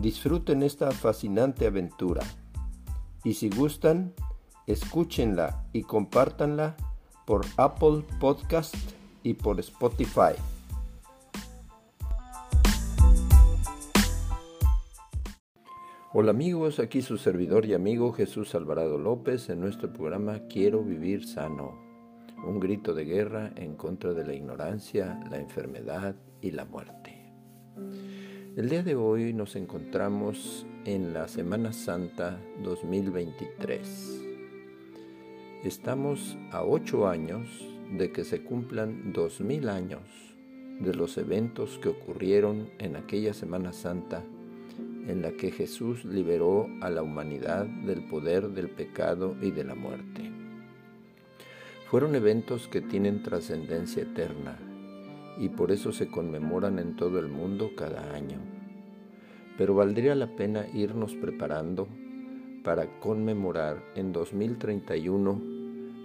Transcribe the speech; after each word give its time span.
Disfruten 0.00 0.62
esta 0.62 0.92
fascinante 0.92 1.66
aventura 1.66 2.22
y 3.24 3.34
si 3.34 3.50
gustan, 3.50 4.14
escúchenla 4.68 5.64
y 5.72 5.82
compártanla 5.82 6.76
por 7.26 7.44
Apple 7.56 8.04
Podcast 8.20 8.76
y 9.24 9.34
por 9.34 9.58
Spotify. 9.58 10.36
Hola 16.12 16.30
amigos, 16.30 16.78
aquí 16.78 17.02
su 17.02 17.18
servidor 17.18 17.66
y 17.66 17.74
amigo 17.74 18.12
Jesús 18.12 18.54
Alvarado 18.54 18.98
López 18.98 19.50
en 19.50 19.60
nuestro 19.60 19.92
programa 19.92 20.46
Quiero 20.48 20.84
vivir 20.84 21.26
sano, 21.26 21.76
un 22.46 22.60
grito 22.60 22.94
de 22.94 23.04
guerra 23.04 23.50
en 23.56 23.74
contra 23.74 24.12
de 24.14 24.24
la 24.24 24.32
ignorancia, 24.32 25.18
la 25.28 25.38
enfermedad 25.38 26.14
y 26.40 26.52
la 26.52 26.64
muerte. 26.64 27.32
El 28.56 28.68
día 28.68 28.82
de 28.82 28.96
hoy 28.96 29.32
nos 29.32 29.54
encontramos 29.54 30.66
en 30.84 31.12
la 31.12 31.28
Semana 31.28 31.72
Santa 31.72 32.40
2023. 32.62 34.24
Estamos 35.64 36.36
a 36.50 36.64
ocho 36.64 37.06
años 37.06 37.46
de 37.96 38.10
que 38.10 38.24
se 38.24 38.42
cumplan 38.42 39.12
dos 39.12 39.40
mil 39.40 39.68
años 39.68 40.02
de 40.80 40.94
los 40.94 41.18
eventos 41.18 41.78
que 41.78 41.88
ocurrieron 41.88 42.68
en 42.78 42.96
aquella 42.96 43.32
Semana 43.32 43.72
Santa 43.72 44.24
en 45.06 45.22
la 45.22 45.32
que 45.32 45.50
Jesús 45.50 46.04
liberó 46.04 46.68
a 46.80 46.90
la 46.90 47.02
humanidad 47.02 47.66
del 47.66 48.04
poder 48.08 48.48
del 48.48 48.70
pecado 48.70 49.36
y 49.40 49.52
de 49.52 49.64
la 49.64 49.74
muerte. 49.74 50.30
Fueron 51.90 52.14
eventos 52.14 52.66
que 52.66 52.80
tienen 52.80 53.22
trascendencia 53.22 54.02
eterna 54.02 54.58
y 55.38 55.48
por 55.50 55.70
eso 55.70 55.92
se 55.92 56.08
conmemoran 56.08 56.78
en 56.78 56.96
todo 56.96 57.18
el 57.18 57.28
mundo 57.28 57.70
cada 57.76 58.14
año. 58.14 58.38
Pero 59.56 59.74
valdría 59.74 60.14
la 60.14 60.34
pena 60.34 60.66
irnos 60.74 61.14
preparando 61.14 61.88
para 62.64 62.98
conmemorar 62.98 63.82
en 63.94 64.12
2031 64.12 65.40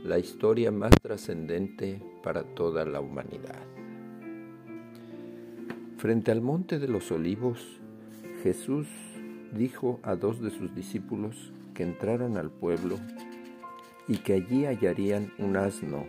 la 0.04 0.20
historia 0.20 0.72
más 0.72 0.92
trascendente 1.02 2.02
para 2.24 2.44
toda 2.44 2.86
la 2.86 3.00
humanidad. 3.00 3.60
Frente 5.98 6.32
al 6.32 6.42
monte 6.42 6.80
de 6.80 6.88
los 6.88 7.12
olivos, 7.12 7.82
Jesús 8.44 8.88
dijo 9.58 10.00
a 10.04 10.16
dos 10.16 10.42
de 10.42 10.50
sus 10.50 10.76
discípulos 10.76 11.54
que 11.74 11.84
entraran 11.84 12.38
al 12.38 12.52
pueblo 12.52 12.98
y 14.08 14.18
que 14.18 14.34
allí 14.34 14.66
hallarían 14.66 15.32
un 15.40 15.56
asno 15.56 16.06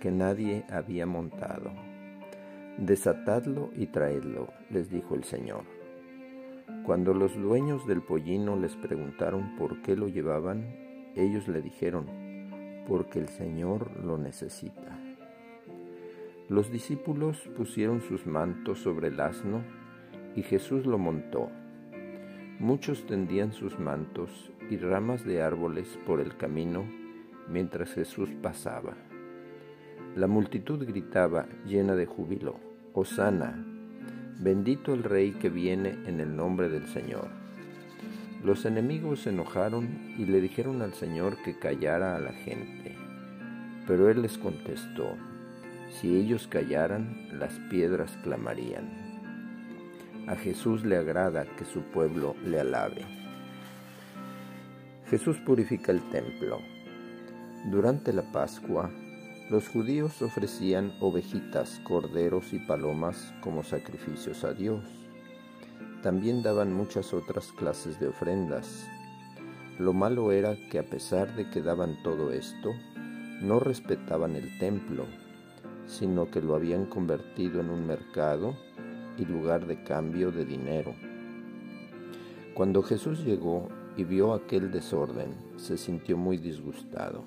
que 0.00 0.10
nadie 0.10 0.64
había 0.70 1.06
montado 1.06 1.72
Desatadlo 2.78 3.70
y 3.74 3.86
traedlo, 3.86 4.48
les 4.68 4.90
dijo 4.90 5.14
el 5.14 5.24
Señor. 5.24 5.62
Cuando 6.84 7.14
los 7.14 7.34
dueños 7.34 7.86
del 7.86 8.02
pollino 8.02 8.54
les 8.54 8.76
preguntaron 8.76 9.56
por 9.56 9.80
qué 9.80 9.96
lo 9.96 10.08
llevaban, 10.08 10.76
ellos 11.14 11.48
le 11.48 11.62
dijeron, 11.62 12.04
porque 12.86 13.18
el 13.18 13.28
Señor 13.28 13.90
lo 14.04 14.18
necesita. 14.18 15.00
Los 16.50 16.70
discípulos 16.70 17.48
pusieron 17.56 18.02
sus 18.02 18.26
mantos 18.26 18.80
sobre 18.80 19.08
el 19.08 19.20
asno 19.20 19.62
y 20.34 20.42
Jesús 20.42 20.84
lo 20.84 20.98
montó. 20.98 21.48
Muchos 22.60 23.06
tendían 23.06 23.52
sus 23.52 23.78
mantos 23.78 24.52
y 24.68 24.76
ramas 24.76 25.24
de 25.24 25.40
árboles 25.40 25.98
por 26.06 26.20
el 26.20 26.36
camino 26.36 26.84
mientras 27.48 27.94
Jesús 27.94 28.28
pasaba. 28.42 28.94
La 30.14 30.26
multitud 30.26 30.82
gritaba 30.86 31.46
llena 31.66 31.94
de 31.94 32.06
júbilo, 32.06 32.58
Hosana, 32.98 33.62
bendito 34.40 34.94
el 34.94 35.02
Rey 35.02 35.32
que 35.32 35.50
viene 35.50 35.98
en 36.06 36.18
el 36.18 36.34
nombre 36.34 36.70
del 36.70 36.86
Señor. 36.86 37.28
Los 38.42 38.64
enemigos 38.64 39.20
se 39.20 39.28
enojaron 39.28 40.14
y 40.16 40.24
le 40.24 40.40
dijeron 40.40 40.80
al 40.80 40.94
Señor 40.94 41.36
que 41.42 41.58
callara 41.58 42.16
a 42.16 42.20
la 42.20 42.32
gente. 42.32 42.96
Pero 43.86 44.08
él 44.08 44.22
les 44.22 44.38
contestó, 44.38 45.10
si 45.90 46.16
ellos 46.16 46.48
callaran, 46.48 47.38
las 47.38 47.52
piedras 47.68 48.16
clamarían. 48.22 48.88
A 50.26 50.34
Jesús 50.34 50.82
le 50.82 50.96
agrada 50.96 51.44
que 51.58 51.66
su 51.66 51.82
pueblo 51.82 52.34
le 52.46 52.60
alabe. 52.60 53.04
Jesús 55.10 55.36
purifica 55.44 55.92
el 55.92 56.00
templo. 56.08 56.60
Durante 57.70 58.14
la 58.14 58.22
Pascua, 58.32 58.90
los 59.48 59.68
judíos 59.68 60.22
ofrecían 60.22 60.92
ovejitas, 60.98 61.80
corderos 61.84 62.52
y 62.52 62.58
palomas 62.58 63.32
como 63.40 63.62
sacrificios 63.62 64.42
a 64.42 64.52
Dios. 64.52 64.82
También 66.02 66.42
daban 66.42 66.72
muchas 66.72 67.14
otras 67.14 67.52
clases 67.52 68.00
de 68.00 68.08
ofrendas. 68.08 68.84
Lo 69.78 69.92
malo 69.92 70.32
era 70.32 70.56
que 70.68 70.80
a 70.80 70.82
pesar 70.82 71.36
de 71.36 71.48
que 71.48 71.62
daban 71.62 72.02
todo 72.02 72.32
esto, 72.32 72.72
no 73.40 73.60
respetaban 73.60 74.34
el 74.34 74.58
templo, 74.58 75.06
sino 75.86 76.28
que 76.28 76.42
lo 76.42 76.56
habían 76.56 76.86
convertido 76.86 77.60
en 77.60 77.70
un 77.70 77.86
mercado 77.86 78.56
y 79.16 79.26
lugar 79.26 79.68
de 79.68 79.84
cambio 79.84 80.32
de 80.32 80.44
dinero. 80.44 80.92
Cuando 82.54 82.82
Jesús 82.82 83.24
llegó 83.24 83.68
y 83.96 84.02
vio 84.02 84.34
aquel 84.34 84.72
desorden, 84.72 85.36
se 85.56 85.78
sintió 85.78 86.16
muy 86.16 86.36
disgustado 86.36 87.24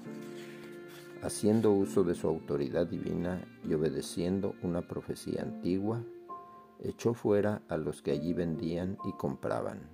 haciendo 1.21 1.71
uso 1.71 2.03
de 2.03 2.15
su 2.15 2.27
autoridad 2.27 2.87
divina 2.87 3.45
y 3.67 3.73
obedeciendo 3.73 4.55
una 4.63 4.87
profecía 4.87 5.41
antigua, 5.41 6.03
echó 6.79 7.13
fuera 7.13 7.61
a 7.67 7.77
los 7.77 8.01
que 8.01 8.11
allí 8.11 8.33
vendían 8.33 8.97
y 9.05 9.11
compraban. 9.13 9.89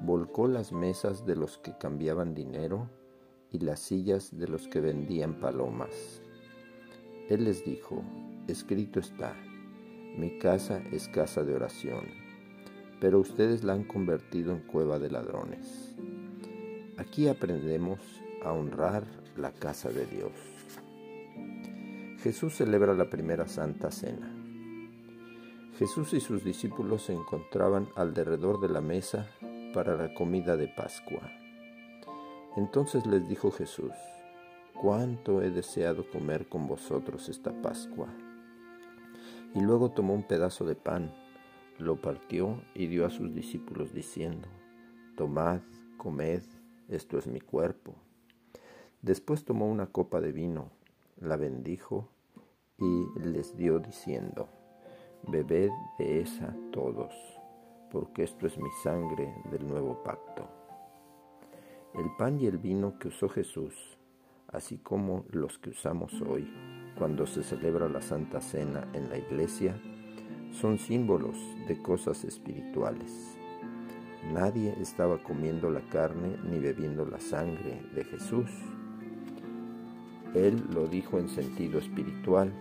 Volcó 0.00 0.48
las 0.48 0.72
mesas 0.72 1.24
de 1.24 1.36
los 1.36 1.58
que 1.58 1.76
cambiaban 1.78 2.34
dinero 2.34 2.90
y 3.52 3.60
las 3.60 3.80
sillas 3.80 4.36
de 4.36 4.48
los 4.48 4.68
que 4.68 4.80
vendían 4.80 5.40
palomas. 5.40 6.20
Él 7.28 7.44
les 7.44 7.64
dijo, 7.64 8.02
escrito 8.48 9.00
está, 9.00 9.34
mi 10.16 10.38
casa 10.38 10.82
es 10.92 11.08
casa 11.08 11.44
de 11.44 11.54
oración, 11.54 12.04
pero 13.00 13.20
ustedes 13.20 13.64
la 13.64 13.74
han 13.74 13.84
convertido 13.84 14.52
en 14.52 14.60
cueva 14.60 14.98
de 14.98 15.10
ladrones. 15.10 15.94
Aquí 16.98 17.28
aprendemos 17.28 18.00
a 18.44 18.52
honrar 18.52 19.04
la 19.38 19.52
casa 19.52 19.90
de 19.90 20.06
Dios. 20.06 20.32
Jesús 22.22 22.54
celebra 22.56 22.94
la 22.94 23.08
primera 23.10 23.46
Santa 23.46 23.90
Cena. 23.90 24.32
Jesús 25.78 26.14
y 26.14 26.20
sus 26.20 26.42
discípulos 26.42 27.02
se 27.02 27.12
encontraban 27.12 27.88
alrededor 27.94 28.60
de 28.60 28.68
la 28.68 28.80
mesa 28.80 29.26
para 29.74 29.94
la 29.96 30.14
comida 30.14 30.56
de 30.56 30.68
Pascua. 30.68 31.30
Entonces 32.56 33.06
les 33.06 33.28
dijo 33.28 33.50
Jesús, 33.50 33.92
cuánto 34.80 35.42
he 35.42 35.50
deseado 35.50 36.08
comer 36.10 36.48
con 36.48 36.66
vosotros 36.66 37.28
esta 37.28 37.52
Pascua. 37.62 38.08
Y 39.54 39.60
luego 39.60 39.90
tomó 39.90 40.14
un 40.14 40.22
pedazo 40.22 40.64
de 40.64 40.74
pan, 40.74 41.12
lo 41.78 42.00
partió 42.00 42.62
y 42.74 42.86
dio 42.86 43.06
a 43.06 43.10
sus 43.10 43.34
discípulos 43.34 43.92
diciendo, 43.92 44.48
Tomad, 45.16 45.60
comed, 45.96 46.42
esto 46.88 47.18
es 47.18 47.26
mi 47.26 47.40
cuerpo. 47.40 47.94
Después 49.02 49.44
tomó 49.44 49.66
una 49.66 49.86
copa 49.86 50.20
de 50.20 50.32
vino, 50.32 50.70
la 51.20 51.36
bendijo 51.36 52.08
y 52.78 53.06
les 53.20 53.56
dio 53.56 53.78
diciendo, 53.78 54.48
Bebed 55.28 55.70
de 55.98 56.20
esa 56.20 56.56
todos, 56.72 57.14
porque 57.90 58.24
esto 58.24 58.46
es 58.46 58.58
mi 58.58 58.70
sangre 58.82 59.32
del 59.50 59.68
nuevo 59.68 60.02
pacto. 60.02 60.48
El 61.94 62.10
pan 62.16 62.40
y 62.40 62.46
el 62.46 62.58
vino 62.58 62.98
que 62.98 63.08
usó 63.08 63.28
Jesús, 63.28 63.98
así 64.48 64.78
como 64.78 65.24
los 65.30 65.58
que 65.58 65.70
usamos 65.70 66.20
hoy 66.22 66.50
cuando 66.98 67.26
se 67.26 67.42
celebra 67.42 67.88
la 67.88 68.00
Santa 68.00 68.40
Cena 68.40 68.88
en 68.94 69.10
la 69.10 69.18
iglesia, 69.18 69.78
son 70.52 70.78
símbolos 70.78 71.36
de 71.68 71.80
cosas 71.82 72.24
espirituales. 72.24 73.38
Nadie 74.32 74.74
estaba 74.80 75.22
comiendo 75.22 75.70
la 75.70 75.82
carne 75.90 76.36
ni 76.44 76.58
bebiendo 76.58 77.04
la 77.04 77.20
sangre 77.20 77.82
de 77.94 78.04
Jesús 78.04 78.50
él 80.34 80.62
lo 80.72 80.86
dijo 80.86 81.18
en 81.18 81.28
sentido 81.28 81.78
espiritual. 81.78 82.52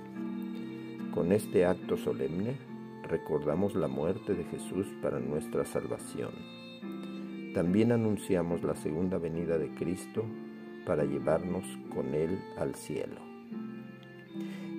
Con 1.14 1.32
este 1.32 1.66
acto 1.66 1.98
solemne 1.98 2.56
recordamos 3.04 3.76
la 3.76 3.88
muerte 3.88 4.34
de 4.34 4.44
Jesús 4.46 4.88
para 5.02 5.20
nuestra 5.20 5.66
salvación. 5.66 6.32
también 7.54 7.94
anunciamos 7.94 8.64
la 8.64 8.76
segunda 8.76 9.18
venida 9.18 9.58
de 9.58 9.70
Cristo 9.76 10.26
para 10.86 11.06
llevarnos 11.06 11.64
con 11.94 12.14
Él 12.14 12.38
al 12.58 12.76
cielo. 12.76 13.22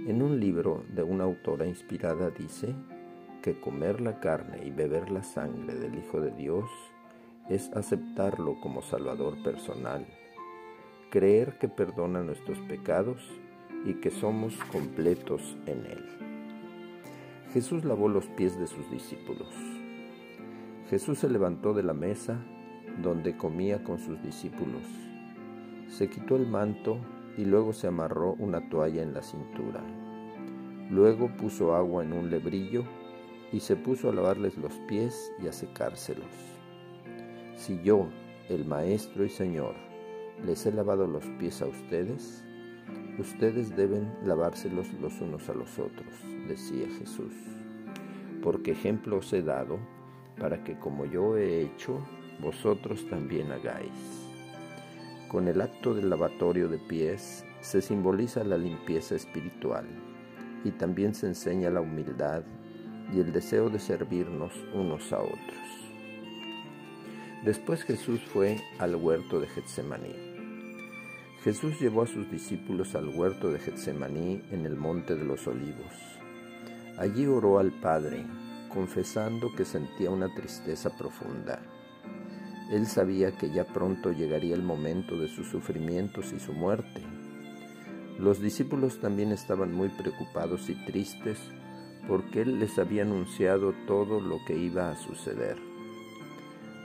En 0.07 0.21
un 0.21 0.39
libro 0.39 0.85
de 0.95 1.03
una 1.03 1.25
autora 1.25 1.67
inspirada 1.67 2.31
dice 2.31 2.75
que 3.43 3.59
comer 3.59 4.01
la 4.01 4.21
carne 4.21 4.65
y 4.65 4.71
beber 4.71 5.11
la 5.11 5.23
sangre 5.23 5.75
del 5.75 5.99
Hijo 5.99 6.21
de 6.21 6.33
Dios 6.33 6.69
es 7.49 7.73
aceptarlo 7.73 8.61
como 8.61 8.83
Salvador 8.83 9.43
personal, 9.43 10.07
creer 11.11 11.59
que 11.59 11.69
perdona 11.69 12.23
nuestros 12.23 12.59
pecados 12.61 13.23
y 13.85 13.95
que 13.95 14.11
somos 14.11 14.57
completos 14.73 15.57
en 15.67 15.87
Él. 15.87 16.05
Jesús 17.53 17.85
lavó 17.85 18.09
los 18.09 18.27
pies 18.27 18.59
de 18.59 18.67
sus 18.67 18.91
discípulos. 18.91 19.49
Jesús 20.91 21.19
se 21.19 21.31
levantó 21.31 21.75
de 21.75 21.83
la 21.83 21.95
mesa 21.95 22.43
donde 23.03 23.37
comía 23.37 23.83
con 23.83 23.99
sus 23.99 24.23
discípulos. 24.23 24.83
Se 25.89 26.09
quitó 26.09 26.37
el 26.37 26.47
manto 26.47 26.99
y 27.37 27.45
luego 27.45 27.73
se 27.73 27.87
amarró 27.87 28.35
una 28.35 28.69
toalla 28.69 29.03
en 29.03 29.15
la 29.15 29.23
cintura. 29.23 29.83
Luego 30.91 31.29
puso 31.37 31.75
agua 31.75 32.05
en 32.05 32.13
un 32.13 32.31
lebrillo 32.31 32.85
y 33.53 33.61
se 33.61 33.77
puso 33.77 34.09
a 34.09 34.13
lavarles 34.13 34.57
los 34.57 34.73
pies 34.89 35.33
y 35.43 35.49
a 35.49 35.53
secárselos. 35.53 36.27
Si 37.57 37.81
yo, 37.83 38.09
el 38.49 38.65
Maestro 38.65 39.25
y 39.25 39.29
Señor, 39.29 39.75
les 40.45 40.67
he 40.67 40.73
lavado 40.73 41.07
los 41.07 41.25
pies 41.39 41.63
a 41.63 41.67
ustedes, 41.67 42.45
ustedes 43.19 43.75
deben 43.77 44.13
lavárselos 44.25 44.93
los 45.01 45.21
unos 45.21 45.49
a 45.49 45.55
los 45.55 45.79
otros, 45.79 46.13
decía 46.47 46.87
Jesús, 46.99 47.33
porque 48.43 48.73
ejemplo 48.73 49.19
os 49.19 49.33
he 49.33 49.43
dado 49.43 49.79
para 50.39 50.63
que 50.63 50.79
como 50.79 51.07
yo 51.07 51.37
he 51.37 51.63
hecho, 51.63 51.99
vosotros 52.41 53.09
también 53.09 53.51
hagáis. 53.51 54.27
Con 55.29 55.49
el 55.49 55.61
acto 55.61 55.95
del 55.95 56.11
lavatorio 56.11 56.69
de 56.69 56.79
pies 56.79 57.45
se 57.61 57.81
simboliza 57.81 58.45
la 58.45 58.59
limpieza 58.59 59.15
espiritual 59.17 59.87
y 60.65 60.71
también 60.71 61.15
se 61.15 61.27
enseña 61.27 61.71
la 61.71 61.81
humildad 61.81 62.43
y 63.13 63.21
el 63.21 63.33
deseo 63.33 63.71
de 63.71 63.79
servirnos 63.79 64.53
unos 64.75 65.13
a 65.13 65.21
otros. 65.21 65.86
Después 67.47 67.85
Jesús 67.85 68.21
fue 68.33 68.61
al 68.81 68.97
huerto 68.97 69.39
de 69.39 69.47
Getsemaní. 69.47 70.17
Jesús 71.45 71.79
llevó 71.79 72.03
a 72.03 72.09
sus 72.09 72.29
discípulos 72.29 72.97
al 72.97 73.07
huerto 73.07 73.53
de 73.53 73.61
Getsemaní 73.61 74.43
en 74.51 74.67
el 74.67 74.75
monte 74.75 75.15
de 75.15 75.25
los 75.25 75.47
olivos. 75.47 75.93
Allí 76.99 77.25
oró 77.25 77.61
al 77.61 77.71
Padre, 77.71 78.27
confesando 78.75 79.55
que 79.55 79.65
sentía 79.65 80.11
una 80.11 80.35
tristeza 80.35 80.91
profunda. 80.99 81.63
Él 82.73 82.85
sabía 82.89 83.31
que 83.31 83.49
ya 83.53 83.63
pronto 83.63 84.11
llegaría 84.11 84.57
el 84.57 84.65
momento 84.65 85.17
de 85.17 85.29
sus 85.29 85.47
sufrimientos 85.47 86.33
y 86.33 86.41
su 86.41 86.53
muerte. 86.53 87.01
Los 88.19 88.41
discípulos 88.41 88.99
también 88.99 89.31
estaban 89.31 89.73
muy 89.73 89.91
preocupados 89.91 90.69
y 90.69 90.75
tristes 90.85 91.39
porque 92.09 92.43
Él 92.43 92.59
les 92.59 92.77
había 92.81 93.03
anunciado 93.03 93.73
todo 93.87 94.21
lo 94.21 94.39
que 94.49 94.57
iba 94.59 94.91
a 94.91 94.97
suceder. 94.97 95.66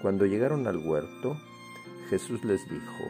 Cuando 0.02 0.26
llegaron 0.26 0.68
al 0.68 0.78
huerto, 0.78 1.38
Jesús 2.10 2.44
les 2.44 2.68
dijo, 2.70 3.04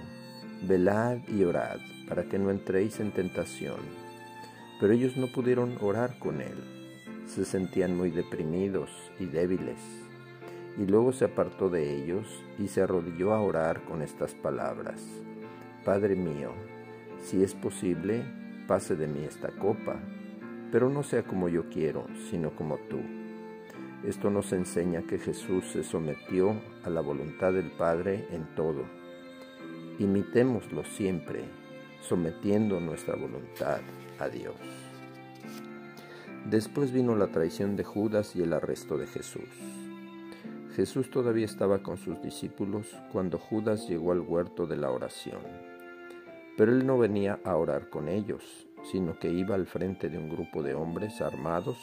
Velad 0.63 1.19
y 1.27 1.43
orad 1.43 1.79
para 2.07 2.25
que 2.25 2.37
no 2.37 2.49
entréis 2.51 2.99
en 2.99 3.11
tentación. 3.11 3.79
Pero 4.79 4.93
ellos 4.93 5.17
no 5.17 5.27
pudieron 5.27 5.77
orar 5.81 6.19
con 6.19 6.41
Él. 6.41 6.57
Se 7.27 7.45
sentían 7.45 7.95
muy 7.95 8.11
deprimidos 8.11 8.89
y 9.19 9.25
débiles. 9.25 9.79
Y 10.77 10.85
luego 10.85 11.13
se 11.13 11.25
apartó 11.25 11.69
de 11.69 11.95
ellos 11.95 12.27
y 12.59 12.67
se 12.67 12.81
arrodilló 12.81 13.33
a 13.33 13.41
orar 13.41 13.81
con 13.83 14.01
estas 14.01 14.33
palabras. 14.33 15.01
Padre 15.85 16.15
mío, 16.15 16.51
si 17.23 17.43
es 17.43 17.53
posible, 17.53 18.23
pase 18.67 18.95
de 18.95 19.07
mí 19.07 19.23
esta 19.23 19.49
copa 19.49 19.99
pero 20.71 20.89
no 20.89 21.03
sea 21.03 21.23
como 21.23 21.49
yo 21.49 21.69
quiero, 21.69 22.07
sino 22.29 22.51
como 22.55 22.77
tú. 22.77 22.99
Esto 24.05 24.31
nos 24.31 24.51
enseña 24.51 25.03
que 25.03 25.19
Jesús 25.19 25.65
se 25.71 25.83
sometió 25.83 26.55
a 26.83 26.89
la 26.89 27.01
voluntad 27.01 27.53
del 27.53 27.69
Padre 27.69 28.25
en 28.31 28.55
todo. 28.55 28.83
Imitémoslo 29.99 30.83
siempre, 30.83 31.43
sometiendo 32.01 32.79
nuestra 32.79 33.15
voluntad 33.15 33.79
a 34.17 34.27
Dios. 34.27 34.55
Después 36.49 36.91
vino 36.91 37.15
la 37.15 37.27
traición 37.27 37.75
de 37.75 37.83
Judas 37.83 38.35
y 38.35 38.41
el 38.41 38.53
arresto 38.53 38.97
de 38.97 39.05
Jesús. 39.05 39.49
Jesús 40.75 41.11
todavía 41.11 41.45
estaba 41.45 41.83
con 41.83 41.97
sus 41.97 42.19
discípulos 42.23 42.87
cuando 43.11 43.37
Judas 43.37 43.87
llegó 43.87 44.13
al 44.13 44.21
huerto 44.21 44.65
de 44.65 44.77
la 44.77 44.89
oración. 44.89 45.41
Pero 46.57 46.71
él 46.71 46.87
no 46.87 46.97
venía 46.97 47.39
a 47.43 47.55
orar 47.55 47.89
con 47.89 48.07
ellos, 48.07 48.67
sino 48.91 49.19
que 49.19 49.29
iba 49.29 49.53
al 49.53 49.67
frente 49.67 50.09
de 50.09 50.17
un 50.17 50.29
grupo 50.29 50.63
de 50.63 50.73
hombres 50.73 51.21
armados 51.21 51.77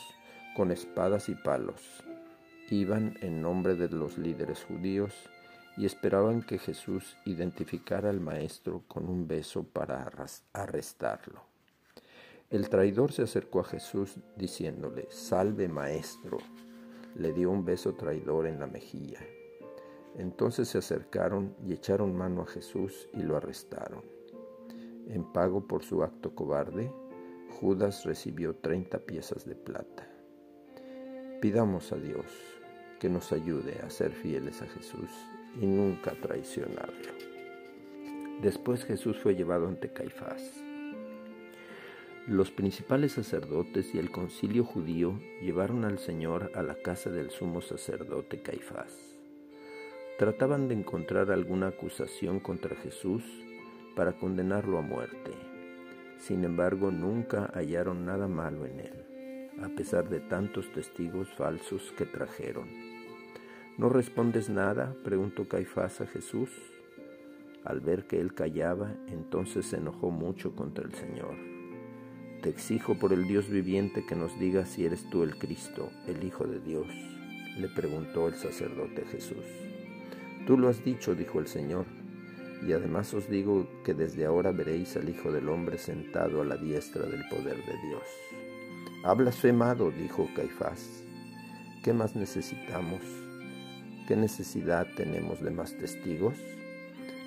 con 0.56 0.73
espadas 0.73 1.29
y 1.29 1.37
palos. 1.37 2.07
Iban 2.70 3.17
en 3.23 3.41
nombre 3.41 3.76
de 3.76 3.88
los 3.88 4.19
líderes 4.19 4.62
judíos 4.65 5.15
y 5.79 5.87
esperaban 5.87 6.43
que 6.43 6.59
Jesús 6.59 7.17
identificara 7.25 8.11
al 8.11 8.20
maestro 8.20 8.82
con 8.87 9.09
un 9.09 9.26
beso 9.26 9.62
para 9.62 10.06
arrestarlo. 10.53 11.41
El 12.50 12.69
traidor 12.69 13.12
se 13.12 13.23
acercó 13.23 13.61
a 13.61 13.65
Jesús 13.65 14.17
diciéndole, 14.37 15.06
Salve 15.09 15.67
maestro. 15.67 16.37
Le 17.15 17.32
dio 17.32 17.50
un 17.50 17.65
beso 17.65 17.94
traidor 17.94 18.47
en 18.47 18.61
la 18.61 18.67
mejilla. 18.67 19.20
Entonces 20.19 20.69
se 20.69 20.76
acercaron 20.76 21.55
y 21.67 21.73
echaron 21.73 22.15
mano 22.15 22.43
a 22.43 22.47
Jesús 22.47 23.09
y 23.15 23.23
lo 23.23 23.38
arrestaron. 23.38 24.03
En 25.06 25.25
pago 25.32 25.67
por 25.67 25.85
su 25.85 26.03
acto 26.03 26.35
cobarde, 26.35 26.93
Judas 27.61 28.05
recibió 28.05 28.56
30 28.56 28.99
piezas 28.99 29.47
de 29.47 29.55
plata. 29.55 30.06
Pidamos 31.41 31.93
a 31.93 31.97
Dios 31.97 32.57
que 32.99 33.09
nos 33.09 33.33
ayude 33.33 33.81
a 33.85 33.91
ser 33.91 34.12
fieles 34.12 34.62
a 34.62 34.67
Jesús 34.67 35.11
y 35.61 35.67
nunca 35.67 36.12
traicionarlo. 36.12 37.12
Después 38.43 38.85
Jesús 38.85 39.19
fue 39.19 39.35
llevado 39.35 39.67
ante 39.67 39.93
Caifás. 39.93 40.62
Los 42.29 42.50
principales 42.50 43.12
sacerdotes 43.12 43.95
y 43.95 43.99
el 43.99 44.11
concilio 44.11 44.63
judío 44.63 45.19
llevaron 45.41 45.84
al 45.84 45.99
Señor 45.99 46.53
a 46.55 46.63
la 46.63 46.75
casa 46.75 47.11
del 47.11 47.31
sumo 47.31 47.63
sacerdote 47.63 48.43
Caifás. 48.43 49.17
Trataban 50.19 50.69
de 50.69 50.75
encontrar 50.75 51.31
alguna 51.31 51.69
acusación 51.69 52.39
contra 52.39 52.77
Jesús 52.77 53.25
para 53.96 54.13
condenarlo 54.13 54.79
a 54.79 54.82
muerte. 54.82 55.32
Sin 56.19 56.44
embargo, 56.44 56.91
nunca 56.91 57.51
hallaron 57.55 58.05
nada 58.05 58.29
malo 58.29 58.67
en 58.67 58.81
él, 58.81 59.53
a 59.63 59.69
pesar 59.70 60.08
de 60.08 60.20
tantos 60.20 60.70
testigos 60.72 61.29
falsos 61.34 61.93
que 61.96 62.05
trajeron. 62.05 62.69
¿No 63.79 63.89
respondes 63.89 64.51
nada? 64.51 64.97
preguntó 65.05 65.47
Caifás 65.47 66.01
a 66.01 66.06
Jesús. 66.06 66.51
Al 67.65 67.81
ver 67.81 68.08
que 68.08 68.20
él 68.20 68.35
callaba, 68.35 68.93
entonces 69.06 69.67
se 69.67 69.77
enojó 69.77 70.11
mucho 70.11 70.56
contra 70.56 70.85
el 70.85 70.93
Señor. 70.94 71.37
Te 72.43 72.49
exijo 72.49 72.99
por 72.99 73.13
el 73.13 73.29
Dios 73.29 73.49
viviente 73.49 74.05
que 74.05 74.17
nos 74.17 74.37
digas 74.41 74.69
si 74.69 74.85
eres 74.85 75.08
tú 75.11 75.23
el 75.23 75.39
Cristo, 75.39 75.91
el 76.08 76.25
Hijo 76.25 76.44
de 76.49 76.58
Dios, 76.58 76.89
le 77.56 77.69
preguntó 77.69 78.27
el 78.27 78.35
sacerdote 78.35 79.05
Jesús. 79.13 79.47
Tú 80.44 80.58
lo 80.58 80.69
has 80.69 80.85
dicho, 80.85 81.15
dijo 81.15 81.39
el 81.39 81.47
Señor 81.47 81.87
y 82.67 82.73
además 82.73 83.15
os 83.15 83.31
digo 83.31 83.69
que 83.85 83.94
desde 83.94 84.27
ahora 84.27 84.51
veréis 84.51 84.97
al 84.97 85.08
Hijo 85.08 85.31
del 85.31 85.49
Hombre 85.49 85.79
sentado 85.79 86.43
a 86.43 86.44
la 86.44 86.56
diestra 86.56 87.06
del 87.06 87.29
poder 87.29 87.56
de 87.65 87.89
Dios. 87.89 88.03
Ha 89.05 89.15
blasfemado, 89.15 89.93
dijo 89.93 90.29
Caifás. 90.35 91.05
¿Qué 91.85 91.93
más 91.93 92.17
necesitamos? 92.17 93.28
¿Qué 94.08 94.17
necesidad 94.17 94.86
tenemos 94.96 95.43
de 95.43 95.50
más 95.50 95.77
testigos? 95.77 96.34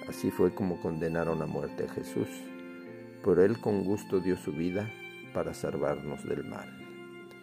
Así 0.09 0.31
fue 0.31 0.55
como 0.55 0.81
condenaron 0.81 1.43
a 1.43 1.45
muerte 1.45 1.83
a 1.83 1.93
Jesús, 1.93 2.27
pero 3.23 3.45
él 3.45 3.61
con 3.61 3.83
gusto 3.83 4.19
dio 4.19 4.35
su 4.35 4.51
vida 4.51 4.89
para 5.31 5.53
salvarnos 5.53 6.27
del 6.27 6.43
mal. 6.43 6.67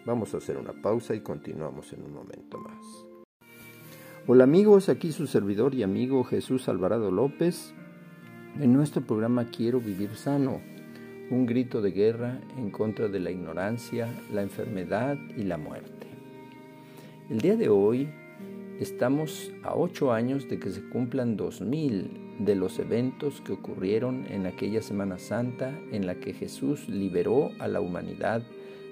Vamos 0.04 0.34
a 0.34 0.38
hacer 0.38 0.56
una 0.56 0.72
pausa 0.72 1.14
y 1.14 1.20
continuamos 1.20 1.92
en 1.92 2.02
un 2.02 2.14
momento 2.14 2.58
más. 2.58 2.84
Hola 4.26 4.42
amigos, 4.42 4.88
aquí 4.88 5.12
su 5.12 5.28
servidor 5.28 5.72
y 5.72 5.84
amigo 5.84 6.24
Jesús 6.24 6.68
Alvarado 6.68 7.12
López. 7.12 7.72
En 8.58 8.72
nuestro 8.72 9.02
programa 9.02 9.52
Quiero 9.56 9.78
vivir 9.78 10.16
sano, 10.16 10.60
un 11.30 11.46
grito 11.46 11.80
de 11.80 11.92
guerra 11.92 12.40
en 12.56 12.72
contra 12.72 13.06
de 13.06 13.20
la 13.20 13.30
ignorancia, 13.30 14.12
la 14.32 14.42
enfermedad 14.42 15.16
y 15.36 15.44
la 15.44 15.58
muerte. 15.58 16.08
El 17.30 17.38
día 17.38 17.54
de 17.54 17.68
hoy 17.68 18.08
estamos 18.80 19.52
a 19.62 19.74
ocho 19.74 20.12
años 20.12 20.48
de 20.48 20.58
que 20.58 20.70
se 20.70 20.88
cumplan 20.88 21.36
dos 21.36 21.60
mil 21.60 22.10
de 22.38 22.54
los 22.54 22.78
eventos 22.78 23.40
que 23.40 23.52
ocurrieron 23.52 24.26
en 24.30 24.46
aquella 24.46 24.82
Semana 24.82 25.18
Santa 25.18 25.76
en 25.90 26.06
la 26.06 26.14
que 26.14 26.32
Jesús 26.32 26.88
liberó 26.88 27.50
a 27.58 27.66
la 27.66 27.80
humanidad 27.80 28.42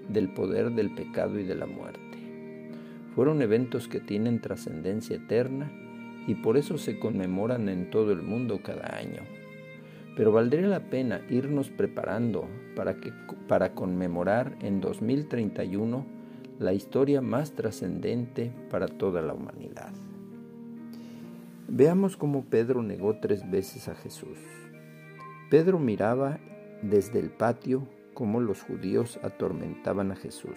del 0.08 0.28
poder 0.28 0.72
del 0.72 0.94
pecado 0.94 1.38
y 1.38 1.44
de 1.44 1.54
la 1.54 1.66
muerte. 1.66 2.00
Fueron 3.14 3.40
eventos 3.42 3.88
que 3.88 4.00
tienen 4.00 4.40
trascendencia 4.40 5.16
eterna 5.16 5.70
y 6.26 6.34
por 6.34 6.56
eso 6.56 6.76
se 6.76 6.98
conmemoran 6.98 7.68
en 7.68 7.90
todo 7.90 8.12
el 8.12 8.22
mundo 8.22 8.60
cada 8.62 8.96
año. 8.96 9.22
Pero 10.16 10.32
valdría 10.32 10.66
la 10.66 10.90
pena 10.90 11.20
irnos 11.30 11.70
preparando 11.70 12.48
para, 12.74 12.96
que, 12.96 13.12
para 13.48 13.74
conmemorar 13.74 14.56
en 14.60 14.80
2031 14.80 16.15
la 16.58 16.72
historia 16.72 17.20
más 17.20 17.52
trascendente 17.52 18.50
para 18.70 18.88
toda 18.88 19.20
la 19.20 19.34
humanidad. 19.34 19.92
Veamos 21.68 22.16
cómo 22.16 22.44
Pedro 22.44 22.82
negó 22.82 23.18
tres 23.20 23.50
veces 23.50 23.88
a 23.88 23.94
Jesús. 23.94 24.38
Pedro 25.50 25.78
miraba 25.78 26.38
desde 26.82 27.18
el 27.18 27.30
patio 27.30 27.86
cómo 28.14 28.40
los 28.40 28.62
judíos 28.62 29.20
atormentaban 29.22 30.12
a 30.12 30.16
Jesús. 30.16 30.56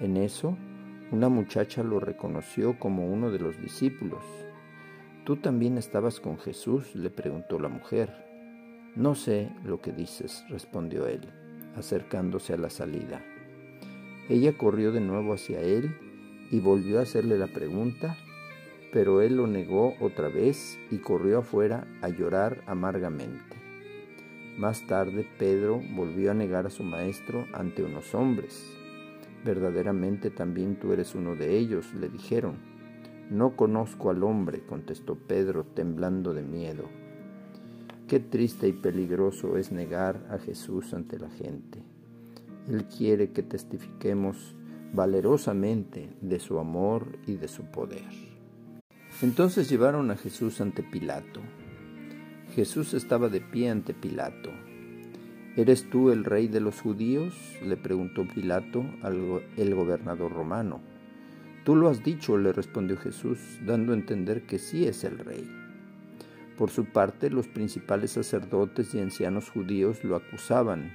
En 0.00 0.16
eso, 0.16 0.56
una 1.12 1.28
muchacha 1.28 1.82
lo 1.82 2.00
reconoció 2.00 2.78
como 2.78 3.06
uno 3.06 3.30
de 3.30 3.38
los 3.38 3.60
discípulos. 3.60 4.24
¿Tú 5.24 5.36
también 5.36 5.78
estabas 5.78 6.18
con 6.18 6.38
Jesús? 6.38 6.96
le 6.96 7.10
preguntó 7.10 7.60
la 7.60 7.68
mujer. 7.68 8.26
No 8.96 9.14
sé 9.14 9.50
lo 9.64 9.80
que 9.80 9.92
dices, 9.92 10.44
respondió 10.48 11.06
él, 11.06 11.28
acercándose 11.76 12.54
a 12.54 12.56
la 12.56 12.70
salida. 12.70 13.22
Ella 14.30 14.56
corrió 14.56 14.92
de 14.92 15.00
nuevo 15.00 15.32
hacia 15.32 15.60
él 15.60 15.96
y 16.52 16.60
volvió 16.60 17.00
a 17.00 17.02
hacerle 17.02 17.36
la 17.36 17.48
pregunta, 17.48 18.16
pero 18.92 19.22
él 19.22 19.36
lo 19.36 19.48
negó 19.48 19.94
otra 19.98 20.28
vez 20.28 20.78
y 20.88 20.98
corrió 20.98 21.40
afuera 21.40 21.88
a 22.00 22.10
llorar 22.10 22.62
amargamente. 22.68 23.56
Más 24.56 24.86
tarde 24.86 25.26
Pedro 25.36 25.82
volvió 25.96 26.30
a 26.30 26.34
negar 26.34 26.64
a 26.64 26.70
su 26.70 26.84
maestro 26.84 27.44
ante 27.52 27.82
unos 27.82 28.14
hombres. 28.14 28.72
Verdaderamente 29.44 30.30
también 30.30 30.76
tú 30.76 30.92
eres 30.92 31.16
uno 31.16 31.34
de 31.34 31.58
ellos, 31.58 31.92
le 31.94 32.08
dijeron. 32.08 32.54
No 33.30 33.56
conozco 33.56 34.10
al 34.10 34.22
hombre, 34.22 34.60
contestó 34.64 35.16
Pedro, 35.16 35.64
temblando 35.64 36.34
de 36.34 36.42
miedo. 36.42 36.84
Qué 38.06 38.20
triste 38.20 38.68
y 38.68 38.74
peligroso 38.74 39.56
es 39.56 39.72
negar 39.72 40.24
a 40.30 40.38
Jesús 40.38 40.94
ante 40.94 41.18
la 41.18 41.30
gente. 41.30 41.82
Él 42.68 42.84
quiere 42.84 43.30
que 43.30 43.42
testifiquemos 43.42 44.54
valerosamente 44.92 46.10
de 46.20 46.38
su 46.38 46.58
amor 46.58 47.18
y 47.26 47.36
de 47.36 47.48
su 47.48 47.64
poder. 47.64 48.04
Entonces 49.22 49.68
llevaron 49.68 50.10
a 50.10 50.16
Jesús 50.16 50.60
ante 50.60 50.82
Pilato. 50.82 51.40
Jesús 52.54 52.94
estaba 52.94 53.28
de 53.28 53.40
pie 53.40 53.70
ante 53.70 53.94
Pilato. 53.94 54.50
¿Eres 55.56 55.88
tú 55.90 56.10
el 56.10 56.24
rey 56.24 56.48
de 56.48 56.60
los 56.60 56.80
judíos? 56.80 57.34
le 57.64 57.76
preguntó 57.76 58.26
Pilato 58.26 58.84
al 59.02 59.74
gobernador 59.74 60.32
romano. 60.32 60.80
Tú 61.64 61.76
lo 61.76 61.88
has 61.88 62.02
dicho, 62.02 62.38
le 62.38 62.52
respondió 62.52 62.96
Jesús, 62.96 63.38
dando 63.66 63.92
a 63.92 63.96
entender 63.96 64.46
que 64.46 64.58
sí 64.58 64.86
es 64.86 65.04
el 65.04 65.18
rey. 65.18 65.48
Por 66.56 66.70
su 66.70 66.86
parte, 66.86 67.30
los 67.30 67.48
principales 67.48 68.12
sacerdotes 68.12 68.94
y 68.94 69.00
ancianos 69.00 69.50
judíos 69.50 70.02
lo 70.02 70.16
acusaban, 70.16 70.92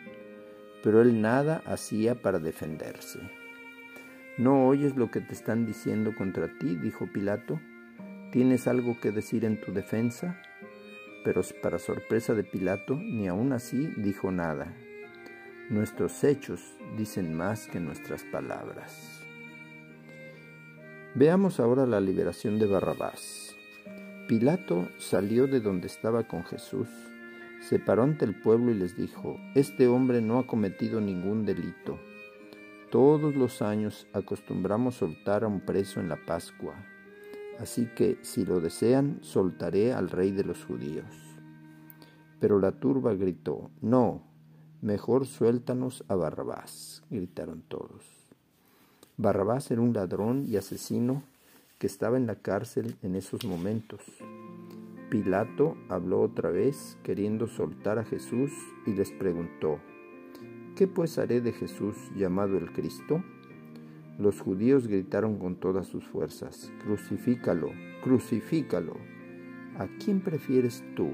pero 0.86 1.01
él 1.01 1.20
nada 1.20 1.63
hacía 1.65 2.13
para 2.22 2.38
defenderse. 2.38 3.20
¿No 4.38 4.68
oyes 4.68 4.96
lo 4.96 5.10
que 5.10 5.20
te 5.20 5.34
están 5.34 5.65
diciendo 5.65 6.13
contra 6.15 6.48
ti? 6.60 6.75
dijo 6.75 7.08
Pilato. 7.12 7.60
¿Tienes 8.32 8.68
algo 8.68 9.00
que 9.01 9.12
decir 9.12 9.46
en 9.46 9.60
tu 9.60 9.74
defensa? 9.74 10.39
Pero 11.24 11.42
para 11.63 11.80
sorpresa 11.80 12.36
de 12.36 12.44
Pilato, 12.44 12.98
ni 12.98 13.27
aun 13.27 13.51
así 13.51 13.92
dijo 13.98 14.32
nada. 14.32 14.75
Nuestros 15.72 16.24
hechos 16.24 16.62
dicen 16.96 17.34
más 17.34 17.65
que 17.65 17.80
nuestras 17.80 18.24
palabras. 18.24 19.24
Veamos 21.15 21.60
ahora 21.60 21.88
la 21.88 22.00
liberación 22.00 22.60
de 22.60 22.68
Barrabás. 22.68 23.56
Pilato 24.27 24.88
salió 25.00 25.48
de 25.48 25.62
donde 25.62 25.88
estaba 25.88 26.27
con 26.27 26.44
Jesús, 26.44 26.89
se 27.62 27.80
paró 27.80 28.04
ante 28.04 28.26
el 28.26 28.40
pueblo 28.40 28.72
y 28.72 28.76
les 28.76 28.96
dijo, 28.96 29.38
Este 29.56 29.88
hombre 29.88 30.22
no 30.22 30.40
ha 30.40 30.48
cometido 30.48 31.02
ningún 31.02 31.46
delito. 31.46 32.00
Todos 32.92 33.36
los 33.36 33.62
años 33.62 34.08
acostumbramos 34.14 34.96
soltar 34.96 35.44
a 35.44 35.48
un 35.48 35.62
preso 35.62 36.00
en 36.00 36.10
la 36.10 36.18
Pascua 36.26 36.76
Así 37.60 37.88
que, 37.96 38.18
si 38.22 38.46
lo 38.46 38.60
desean, 38.60 39.20
soltaré 39.22 39.94
al 39.94 40.10
rey 40.10 40.32
de 40.32 40.44
los 40.44 40.64
judíos. 40.66 41.06
Pero 42.40 42.60
la 42.60 42.74
turba 42.74 43.14
gritó, 43.14 43.70
No, 43.82 44.24
mejor 44.82 45.26
suéltanos 45.26 46.04
a 46.08 46.16
Barrabás, 46.16 47.04
gritaron 47.10 47.64
todos. 47.68 48.04
Barrabás 49.18 49.72
era 49.72 49.82
un 49.82 49.94
ladrón 49.94 50.46
y 50.46 50.58
asesino 50.58 51.24
que 51.80 51.88
estaba 51.88 52.18
en 52.18 52.28
la 52.28 52.36
cárcel 52.36 52.98
en 53.02 53.16
esos 53.16 53.46
momentos. 53.46 54.02
Pilato 55.10 55.78
habló 55.88 56.22
otra 56.22 56.50
vez, 56.50 56.98
queriendo 57.04 57.48
soltar 57.48 58.00
a 58.00 58.06
Jesús, 58.06 58.52
y 58.86 58.94
les 58.94 59.12
preguntó, 59.12 59.80
¿Qué 60.76 60.88
pues 60.88 61.18
haré 61.18 61.42
de 61.42 61.54
Jesús 61.54 61.96
llamado 62.16 62.58
el 62.58 62.72
Cristo? 62.72 63.24
Los 64.18 64.42
judíos 64.42 64.88
gritaron 64.88 65.38
con 65.38 65.56
todas 65.58 65.88
sus 65.88 66.06
fuerzas, 66.06 66.72
Crucifícalo, 66.84 67.72
crucifícalo. 68.04 68.98
¿A 69.78 69.88
quién 70.04 70.22
prefieres 70.22 70.84
tú, 70.96 71.10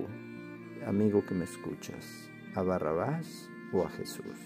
amigo 0.86 1.26
que 1.26 1.36
me 1.36 1.44
escuchas? 1.44 2.30
¿A 2.56 2.64
Barrabás 2.64 3.50
o 3.74 3.84
a 3.84 3.90
Jesús? 3.90 4.38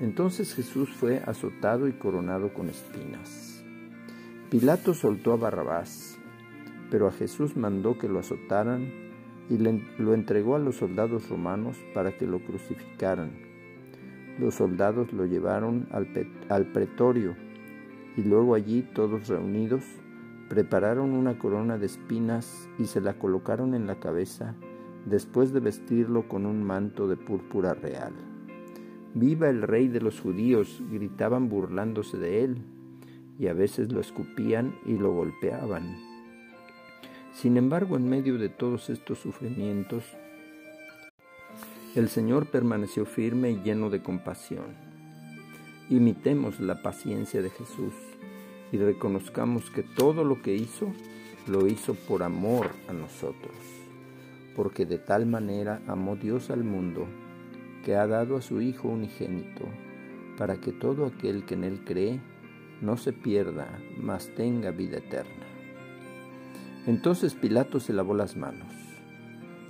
Entonces 0.00 0.54
Jesús 0.54 0.90
fue 0.90 1.22
azotado 1.26 1.88
y 1.88 1.92
coronado 1.92 2.52
con 2.54 2.68
espinas. 2.68 3.64
Pilato 4.50 4.94
soltó 4.94 5.32
a 5.32 5.36
Barrabás, 5.36 6.18
pero 6.90 7.08
a 7.08 7.12
Jesús 7.12 7.56
mandó 7.56 7.98
que 7.98 8.08
lo 8.08 8.18
azotaran 8.18 8.92
y 9.48 9.58
lo 9.58 10.14
entregó 10.14 10.56
a 10.56 10.58
los 10.58 10.76
soldados 10.76 11.28
romanos 11.28 11.76
para 11.94 12.16
que 12.16 12.26
lo 12.26 12.40
crucificaran 12.40 13.46
los 14.38 14.54
soldados 14.54 15.12
lo 15.12 15.24
llevaron 15.24 15.88
al, 15.90 16.66
pretorio 16.66 17.34
y 18.16 18.22
luego 18.22 18.54
allí 18.54 18.82
todos 18.82 19.28
reunidos 19.28 19.82
prepararon 20.48 21.12
una 21.12 21.38
corona 21.38 21.78
de 21.78 21.86
espinas 21.86 22.68
y 22.78 22.84
se 22.84 23.00
la 23.00 23.18
colocaron 23.18 23.74
en 23.74 23.86
la 23.86 23.98
cabeza 23.98 24.54
después 25.06 25.52
de 25.52 25.60
vestirlo 25.60 26.28
con 26.28 26.46
un 26.46 26.62
manto 26.62 27.08
de 27.08 27.16
púrpura 27.16 27.74
real. 27.74 28.12
Viva 29.14 29.48
el 29.48 29.62
rey 29.62 29.88
de 29.88 30.00
los 30.00 30.20
judíos, 30.20 30.82
gritaban 30.90 31.48
burlándose 31.48 32.18
de 32.18 32.44
él, 32.44 32.58
y 33.38 33.46
a 33.46 33.54
veces 33.54 33.90
lo 33.90 34.00
escupían 34.00 34.74
y 34.84 34.98
lo 34.98 35.12
golpeaban. 35.12 36.15
Sin 37.36 37.58
embargo, 37.58 37.96
en 37.96 38.08
medio 38.08 38.38
de 38.38 38.48
todos 38.48 38.88
estos 38.88 39.18
sufrimientos, 39.18 40.04
el 41.94 42.08
Señor 42.08 42.46
permaneció 42.46 43.04
firme 43.04 43.50
y 43.50 43.60
lleno 43.62 43.90
de 43.90 44.02
compasión. 44.02 44.64
Imitemos 45.90 46.60
la 46.60 46.80
paciencia 46.80 47.42
de 47.42 47.50
Jesús 47.50 47.92
y 48.72 48.78
reconozcamos 48.78 49.70
que 49.70 49.82
todo 49.82 50.24
lo 50.24 50.40
que 50.40 50.54
hizo 50.54 50.90
lo 51.46 51.66
hizo 51.66 51.92
por 51.92 52.22
amor 52.22 52.70
a 52.88 52.94
nosotros, 52.94 53.54
porque 54.56 54.86
de 54.86 54.96
tal 54.96 55.26
manera 55.26 55.82
amó 55.86 56.16
Dios 56.16 56.48
al 56.48 56.64
mundo 56.64 57.06
que 57.84 57.96
ha 57.96 58.06
dado 58.06 58.38
a 58.38 58.42
su 58.42 58.62
Hijo 58.62 58.88
unigénito, 58.88 59.66
para 60.38 60.56
que 60.56 60.72
todo 60.72 61.04
aquel 61.04 61.44
que 61.44 61.52
en 61.52 61.64
Él 61.64 61.84
cree 61.84 62.18
no 62.80 62.96
se 62.96 63.12
pierda, 63.12 63.78
mas 64.00 64.34
tenga 64.34 64.70
vida 64.70 64.96
eterna. 64.96 65.45
Entonces 66.86 67.34
Pilato 67.34 67.80
se 67.80 67.92
lavó 67.92 68.14
las 68.14 68.36
manos 68.36 68.86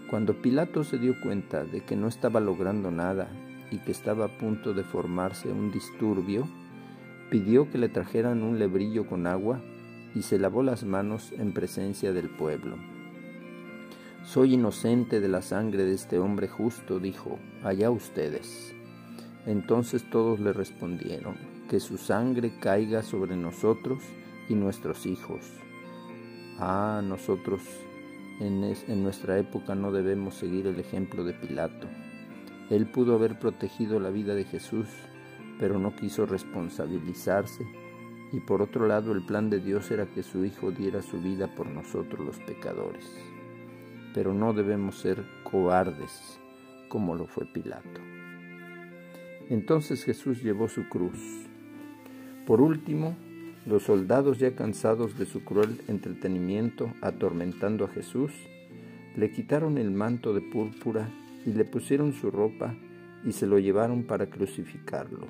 cuando 0.08 0.40
Pilato 0.40 0.84
se 0.84 0.98
dio 0.98 1.20
cuenta 1.20 1.64
de 1.64 1.80
que 1.80 1.96
no 1.96 2.06
estaba 2.06 2.38
logrando 2.38 2.90
nada 2.90 3.28
y 3.72 3.78
que 3.78 3.90
estaba 3.90 4.26
a 4.26 4.38
punto 4.38 4.72
de 4.72 4.84
formarse 4.84 5.50
un 5.50 5.72
disturbio, 5.72 6.46
pidió 7.28 7.68
que 7.70 7.78
le 7.78 7.88
trajeran 7.88 8.44
un 8.44 8.58
lebrillo 8.58 9.06
con 9.06 9.26
agua 9.26 9.60
y 10.14 10.22
se 10.22 10.38
lavó 10.38 10.62
las 10.62 10.84
manos 10.84 11.32
en 11.32 11.52
presencia 11.52 12.12
del 12.12 12.30
pueblo. 12.30 12.76
Soy 14.24 14.54
inocente 14.54 15.20
de 15.20 15.28
la 15.28 15.42
sangre 15.42 15.84
de 15.84 15.94
este 15.94 16.18
hombre 16.18 16.46
justo, 16.46 17.00
dijo, 17.00 17.38
allá 17.64 17.90
ustedes. 17.90 18.74
Entonces 19.44 20.08
todos 20.08 20.38
le 20.38 20.52
respondieron, 20.52 21.36
que 21.68 21.80
su 21.80 21.98
sangre 21.98 22.58
caiga 22.60 23.02
sobre 23.02 23.36
nosotros 23.36 24.02
y 24.48 24.54
nuestros 24.54 25.04
hijos. 25.06 25.65
Ah, 26.58 27.02
nosotros 27.04 27.60
en, 28.40 29.02
nuestra 29.02 29.38
época 29.38 29.74
no 29.74 29.92
debemos 29.92 30.34
seguir 30.34 30.66
el 30.66 30.80
ejemplo 30.80 31.22
de 31.22 31.34
Pilato. 31.34 31.86
Él 32.70 32.86
pudo 32.86 33.14
haber 33.14 33.38
protegido 33.38 34.00
la 34.00 34.10
vida 34.10 34.34
de 34.34 34.44
Jesús, 34.44 34.86
pero 35.58 35.78
no 35.78 35.94
quiso 35.94 36.24
responsabilizarse. 36.24 37.66
Y 38.32 38.40
por 38.40 38.62
otro 38.62 38.86
lado, 38.86 39.12
el 39.12 39.24
plan 39.24 39.50
de 39.50 39.60
Dios 39.60 39.90
era 39.90 40.06
que 40.06 40.22
su 40.22 40.44
Hijo 40.44 40.70
diera 40.70 41.02
su 41.02 41.20
vida 41.20 41.54
por 41.54 41.68
nosotros 41.68 42.24
los 42.24 42.38
pecadores. 42.38 43.04
Pero 44.14 44.32
no 44.32 44.52
debemos 44.52 44.98
ser 44.98 45.24
cobardes 45.44 46.40
como 46.88 47.14
lo 47.14 47.26
fue 47.26 47.44
Pilato. 47.44 48.00
Entonces 49.50 50.04
Jesús 50.04 50.42
llevó 50.42 50.68
su 50.68 50.88
cruz. 50.88 51.46
Por 52.46 52.60
último, 52.60 53.16
Los 53.66 53.82
soldados, 53.82 54.38
ya 54.38 54.54
cansados 54.54 55.18
de 55.18 55.26
su 55.26 55.42
cruel 55.42 55.80
entretenimiento 55.88 56.92
atormentando 57.00 57.84
a 57.84 57.88
Jesús, 57.88 58.30
le 59.16 59.32
quitaron 59.32 59.76
el 59.76 59.90
manto 59.90 60.32
de 60.34 60.40
púrpura 60.40 61.08
y 61.44 61.52
le 61.52 61.64
pusieron 61.64 62.12
su 62.12 62.30
ropa 62.30 62.76
y 63.24 63.32
se 63.32 63.48
lo 63.48 63.58
llevaron 63.58 64.04
para 64.04 64.30
crucificarlo. 64.30 65.26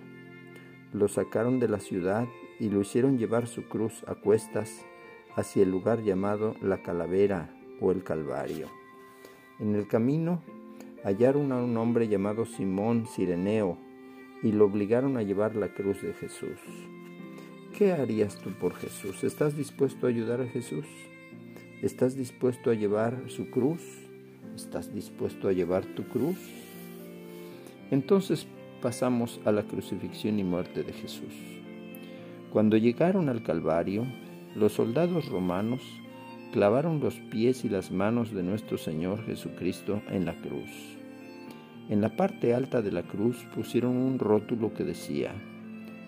Lo 0.92 1.08
sacaron 1.08 1.60
de 1.60 1.68
la 1.68 1.80
ciudad 1.80 2.26
y 2.60 2.68
lo 2.68 2.82
hicieron 2.82 3.16
llevar 3.16 3.46
su 3.46 3.68
cruz 3.68 4.04
a 4.06 4.14
cuestas 4.14 4.84
hacia 5.34 5.62
el 5.62 5.70
lugar 5.70 6.02
llamado 6.02 6.56
la 6.60 6.82
calavera 6.82 7.48
o 7.80 7.90
el 7.90 8.04
Calvario. 8.04 8.68
En 9.58 9.74
el 9.74 9.88
camino 9.88 10.42
hallaron 11.04 11.52
a 11.52 11.56
un 11.56 11.74
hombre 11.78 12.06
llamado 12.08 12.44
Simón 12.44 13.06
Sireneo 13.06 13.78
y 14.42 14.52
lo 14.52 14.66
obligaron 14.66 15.16
a 15.16 15.22
llevar 15.22 15.56
la 15.56 15.68
cruz 15.72 16.02
de 16.02 16.12
Jesús. 16.12 16.58
¿Qué 17.76 17.92
harías 17.92 18.36
tú 18.36 18.52
por 18.52 18.74
Jesús? 18.74 19.22
¿Estás 19.22 19.54
dispuesto 19.54 20.06
a 20.06 20.08
ayudar 20.08 20.40
a 20.40 20.46
Jesús? 20.46 20.86
¿Estás 21.82 22.16
dispuesto 22.16 22.70
a 22.70 22.74
llevar 22.74 23.24
su 23.26 23.50
cruz? 23.50 23.82
¿Estás 24.54 24.94
dispuesto 24.94 25.46
a 25.46 25.52
llevar 25.52 25.84
tu 25.84 26.08
cruz? 26.08 26.38
Entonces 27.90 28.46
pasamos 28.80 29.42
a 29.44 29.52
la 29.52 29.64
crucifixión 29.64 30.38
y 30.38 30.44
muerte 30.44 30.84
de 30.84 30.94
Jesús. 30.94 31.34
Cuando 32.50 32.78
llegaron 32.78 33.28
al 33.28 33.42
Calvario, 33.42 34.06
los 34.54 34.72
soldados 34.72 35.28
romanos 35.28 35.82
clavaron 36.54 36.98
los 36.98 37.16
pies 37.30 37.62
y 37.66 37.68
las 37.68 37.90
manos 37.90 38.32
de 38.32 38.42
nuestro 38.42 38.78
Señor 38.78 39.22
Jesucristo 39.26 40.00
en 40.08 40.24
la 40.24 40.32
cruz. 40.32 40.70
En 41.90 42.00
la 42.00 42.16
parte 42.16 42.54
alta 42.54 42.80
de 42.80 42.92
la 42.92 43.02
cruz 43.02 43.36
pusieron 43.54 43.98
un 43.98 44.18
rótulo 44.18 44.72
que 44.72 44.84
decía, 44.84 45.34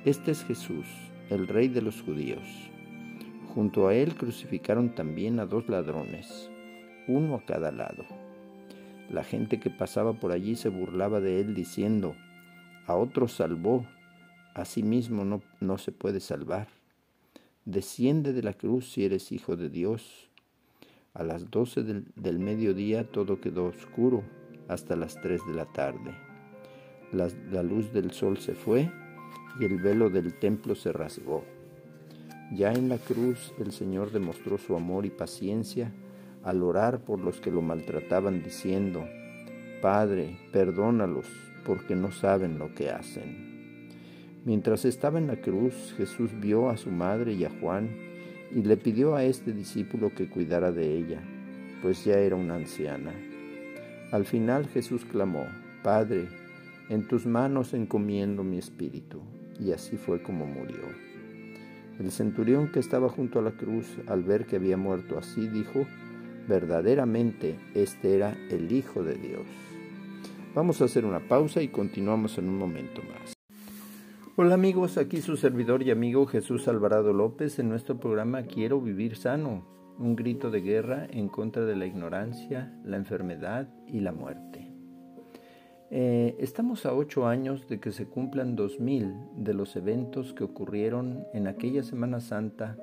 Este 0.06 0.30
es 0.30 0.44
Jesús, 0.44 0.86
el 1.30 1.46
Rey 1.46 1.68
de 1.68 1.82
los 1.82 2.00
judíos. 2.00 2.70
Junto 3.54 3.88
a 3.88 3.94
él 3.94 4.14
crucificaron 4.14 4.94
también 4.94 5.40
a 5.40 5.46
dos 5.46 5.68
ladrones, 5.68 6.50
uno 7.06 7.34
a 7.34 7.44
cada 7.44 7.70
lado. 7.70 8.04
La 9.10 9.24
gente 9.24 9.60
que 9.60 9.68
pasaba 9.68 10.14
por 10.14 10.32
allí 10.32 10.56
se 10.56 10.70
burlaba 10.70 11.20
de 11.20 11.40
él 11.40 11.54
diciendo, 11.54 12.14
a 12.86 12.94
otro 12.94 13.28
salvó, 13.28 13.86
a 14.54 14.64
sí 14.64 14.82
mismo 14.82 15.24
no, 15.24 15.42
no 15.60 15.76
se 15.76 15.92
puede 15.92 16.20
salvar. 16.20 16.68
Desciende 17.66 18.32
de 18.32 18.42
la 18.42 18.54
cruz 18.54 18.90
si 18.90 19.04
eres 19.04 19.30
hijo 19.30 19.56
de 19.56 19.68
Dios. 19.68 20.30
A 21.12 21.22
las 21.24 21.50
doce 21.50 21.82
del, 21.82 22.06
del 22.16 22.38
mediodía 22.38 23.10
todo 23.10 23.40
quedó 23.40 23.66
oscuro 23.66 24.22
hasta 24.68 24.96
las 24.96 25.20
tres 25.20 25.40
de 25.46 25.54
la 25.54 25.66
tarde. 25.66 26.14
La, 27.12 27.28
la 27.50 27.62
luz 27.62 27.92
del 27.92 28.12
sol 28.12 28.38
se 28.38 28.54
fue 28.54 28.90
y 29.58 29.64
el 29.64 29.78
velo 29.78 30.10
del 30.10 30.34
templo 30.34 30.74
se 30.74 30.92
rasgó. 30.92 31.44
Ya 32.52 32.72
en 32.72 32.88
la 32.88 32.98
cruz 32.98 33.52
el 33.58 33.72
Señor 33.72 34.10
demostró 34.10 34.56
su 34.58 34.74
amor 34.74 35.04
y 35.04 35.10
paciencia 35.10 35.92
al 36.42 36.62
orar 36.62 37.00
por 37.04 37.20
los 37.20 37.40
que 37.40 37.50
lo 37.50 37.60
maltrataban 37.60 38.42
diciendo, 38.42 39.04
Padre, 39.82 40.38
perdónalos 40.52 41.26
porque 41.64 41.94
no 41.94 42.10
saben 42.10 42.58
lo 42.58 42.74
que 42.74 42.90
hacen. 42.90 43.90
Mientras 44.44 44.84
estaba 44.84 45.18
en 45.18 45.26
la 45.26 45.36
cruz, 45.40 45.94
Jesús 45.96 46.30
vio 46.40 46.70
a 46.70 46.76
su 46.76 46.90
madre 46.90 47.34
y 47.34 47.44
a 47.44 47.50
Juan 47.60 47.90
y 48.50 48.62
le 48.62 48.76
pidió 48.76 49.14
a 49.14 49.24
este 49.24 49.52
discípulo 49.52 50.14
que 50.14 50.30
cuidara 50.30 50.72
de 50.72 50.96
ella, 50.96 51.20
pues 51.82 52.04
ya 52.04 52.18
era 52.18 52.36
una 52.36 52.54
anciana. 52.54 53.12
Al 54.10 54.24
final 54.24 54.66
Jesús 54.68 55.04
clamó, 55.04 55.44
Padre, 55.82 56.28
en 56.88 57.06
tus 57.06 57.26
manos 57.26 57.74
encomiendo 57.74 58.42
mi 58.42 58.56
espíritu, 58.56 59.20
y 59.60 59.72
así 59.72 59.96
fue 59.96 60.22
como 60.22 60.46
murió. 60.46 60.84
El 61.98 62.12
centurión 62.12 62.70
que 62.70 62.78
estaba 62.78 63.08
junto 63.08 63.40
a 63.40 63.42
la 63.42 63.52
cruz, 63.52 63.86
al 64.06 64.22
ver 64.22 64.46
que 64.46 64.56
había 64.56 64.76
muerto 64.76 65.18
así, 65.18 65.48
dijo, 65.48 65.86
verdaderamente 66.48 67.58
este 67.74 68.14
era 68.14 68.36
el 68.50 68.70
Hijo 68.70 69.02
de 69.02 69.14
Dios. 69.14 69.46
Vamos 70.54 70.80
a 70.80 70.84
hacer 70.84 71.04
una 71.04 71.20
pausa 71.20 71.60
y 71.62 71.68
continuamos 71.68 72.38
en 72.38 72.48
un 72.48 72.56
momento 72.56 73.02
más. 73.02 73.34
Hola 74.36 74.54
amigos, 74.54 74.98
aquí 74.98 75.20
su 75.20 75.36
servidor 75.36 75.82
y 75.82 75.90
amigo 75.90 76.26
Jesús 76.26 76.68
Alvarado 76.68 77.12
López 77.12 77.58
en 77.58 77.68
nuestro 77.68 77.98
programa 77.98 78.44
Quiero 78.44 78.80
vivir 78.80 79.16
sano, 79.16 79.66
un 79.98 80.14
grito 80.14 80.52
de 80.52 80.60
guerra 80.60 81.08
en 81.10 81.28
contra 81.28 81.64
de 81.64 81.74
la 81.74 81.86
ignorancia, 81.86 82.72
la 82.84 82.96
enfermedad 82.96 83.68
y 83.88 83.98
la 84.00 84.12
muerte. 84.12 84.67
Eh, 85.90 86.36
estamos 86.38 86.84
a 86.84 86.92
ocho 86.92 87.26
años 87.26 87.66
de 87.66 87.80
que 87.80 87.92
se 87.92 88.04
cumplan 88.04 88.56
dos 88.56 88.78
mil 88.78 89.14
de 89.36 89.54
los 89.54 89.74
eventos 89.74 90.34
que 90.34 90.44
ocurrieron 90.44 91.24
en 91.32 91.46
aquella 91.46 91.82
Semana 91.82 92.20
Santa 92.20 92.76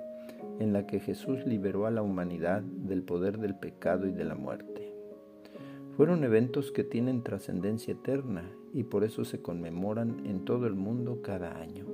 en 0.60 0.74
la 0.74 0.88
que 0.88 1.00
Jesús 1.00 1.46
liberó 1.46 1.86
a 1.86 1.92
la 1.92 2.02
humanidad 2.02 2.64
del 2.64 3.04
poder 3.04 3.38
del 3.38 3.54
pecado 3.54 4.08
y 4.08 4.12
de 4.12 4.24
la 4.24 4.34
muerte. 4.34 4.92
Fueron 5.96 6.24
eventos 6.24 6.72
que 6.72 6.84
tienen 6.84 7.22
trascendencia 7.22 7.94
eterna 7.94 8.50
y 8.74 8.84
por 8.84 9.04
eso 9.04 9.24
se 9.24 9.40
conmemoran 9.40 10.26
en 10.26 10.44
todo 10.44 10.66
el 10.66 10.74
mundo 10.74 11.22
cada 11.22 11.60
año. 11.60 11.86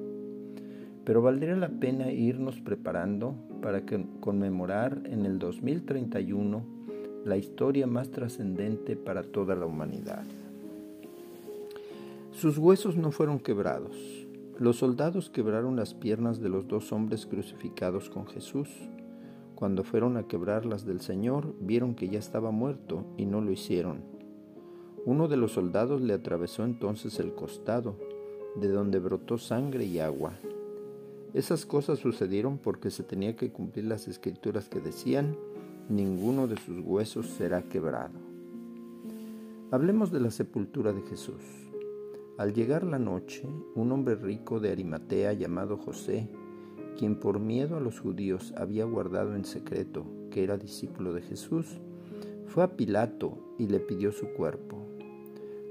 Pero 1.04 1.22
valdría 1.22 1.58
la 1.58 1.70
pena 1.70 2.10
irnos 2.10 2.62
preparando 2.62 3.36
para 3.62 3.84
conmemorar 4.22 5.02
en 5.06 5.26
el 5.26 5.40
2031 5.40 6.64
la 7.26 7.36
historia 7.36 7.86
más 7.86 8.12
trascendente 8.12 8.96
para 8.96 9.24
toda 9.24 9.56
la 9.56 9.66
humanidad. 9.66 10.24
Sus 12.32 12.58
huesos 12.58 12.96
no 12.96 13.12
fueron 13.12 13.40
quebrados, 13.40 13.96
los 14.58 14.78
soldados 14.78 15.30
quebraron 15.30 15.76
las 15.76 15.94
piernas 15.94 16.40
de 16.40 16.48
los 16.48 16.68
dos 16.68 16.92
hombres 16.94 17.26
crucificados 17.26 18.10
con 18.10 18.28
Jesús. 18.28 18.70
Cuando 19.56 19.84
fueron 19.84 20.18
a 20.18 20.28
quebrar 20.28 20.66
las 20.66 20.86
del 20.86 21.02
Señor, 21.02 21.56
vieron 21.60 21.94
que 21.94 22.10
ya 22.10 22.20
estaba 22.20 22.52
muerto 22.52 23.04
y 23.18 23.26
no 23.26 23.42
lo 23.42 23.52
hicieron. 23.52 24.04
Uno 25.04 25.28
de 25.28 25.36
los 25.36 25.54
soldados 25.54 26.00
le 26.02 26.14
atravesó 26.14 26.64
entonces 26.64 27.20
el 27.20 27.34
costado, 27.34 27.98
de 28.56 28.70
donde 28.70 29.00
brotó 29.00 29.38
sangre 29.38 29.86
y 29.86 30.00
agua. 30.00 30.34
Esas 31.34 31.66
cosas 31.66 32.00
sucedieron 32.00 32.60
porque 32.60 32.92
se 32.92 33.04
tenía 33.04 33.36
que 33.36 33.52
cumplir 33.52 33.86
las 33.86 34.08
escrituras 34.08 34.70
que 34.70 34.80
decían, 34.80 35.36
ninguno 35.90 36.48
de 36.48 36.58
sus 36.58 36.80
huesos 36.80 37.26
será 37.28 37.64
quebrado. 37.64 38.20
Hablemos 39.72 40.12
de 40.12 40.20
la 40.20 40.32
sepultura 40.32 40.94
de 40.94 41.02
Jesús. 41.02 41.61
Al 42.42 42.56
llegar 42.56 42.84
la 42.84 42.98
noche, 42.98 43.48
un 43.76 43.92
hombre 43.92 44.16
rico 44.16 44.60
de 44.60 44.72
Arimatea 44.72 45.34
llamado 45.34 45.78
José, 45.78 46.28
quien 46.98 47.20
por 47.20 47.40
miedo 47.40 47.78
a 47.78 47.80
los 47.80 48.00
judíos 48.00 48.52
había 48.58 48.84
guardado 48.84 49.36
en 49.36 49.46
secreto 49.46 50.08
que 50.32 50.44
era 50.44 50.58
discípulo 50.58 51.14
de 51.14 51.22
Jesús, 51.22 51.80
fue 52.48 52.64
a 52.64 52.76
Pilato 52.76 53.38
y 53.60 53.68
le 53.68 53.80
pidió 53.80 54.12
su 54.12 54.34
cuerpo. 54.34 54.78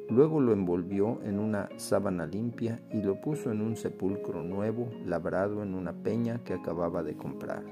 Luego 0.08 0.40
lo 0.40 0.52
envolvió 0.52 1.18
en 1.24 1.40
una 1.40 1.70
sábana 1.76 2.24
limpia 2.24 2.80
y 2.92 3.02
lo 3.02 3.20
puso 3.20 3.50
en 3.50 3.62
un 3.62 3.74
sepulcro 3.74 4.44
nuevo 4.44 4.90
labrado 5.04 5.64
en 5.64 5.74
una 5.74 5.92
peña 5.92 6.44
que 6.44 6.54
acababa 6.54 7.02
de 7.02 7.16
comprar. 7.16 7.64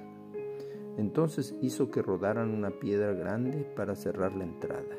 Entonces 0.97 1.55
hizo 1.63 1.93
que 1.93 2.03
rodaran 2.03 2.51
una 2.51 2.71
piedra 2.71 3.13
grande 3.13 3.63
para 3.77 3.95
cerrar 3.95 4.35
la 4.35 4.43
entrada. 4.43 4.97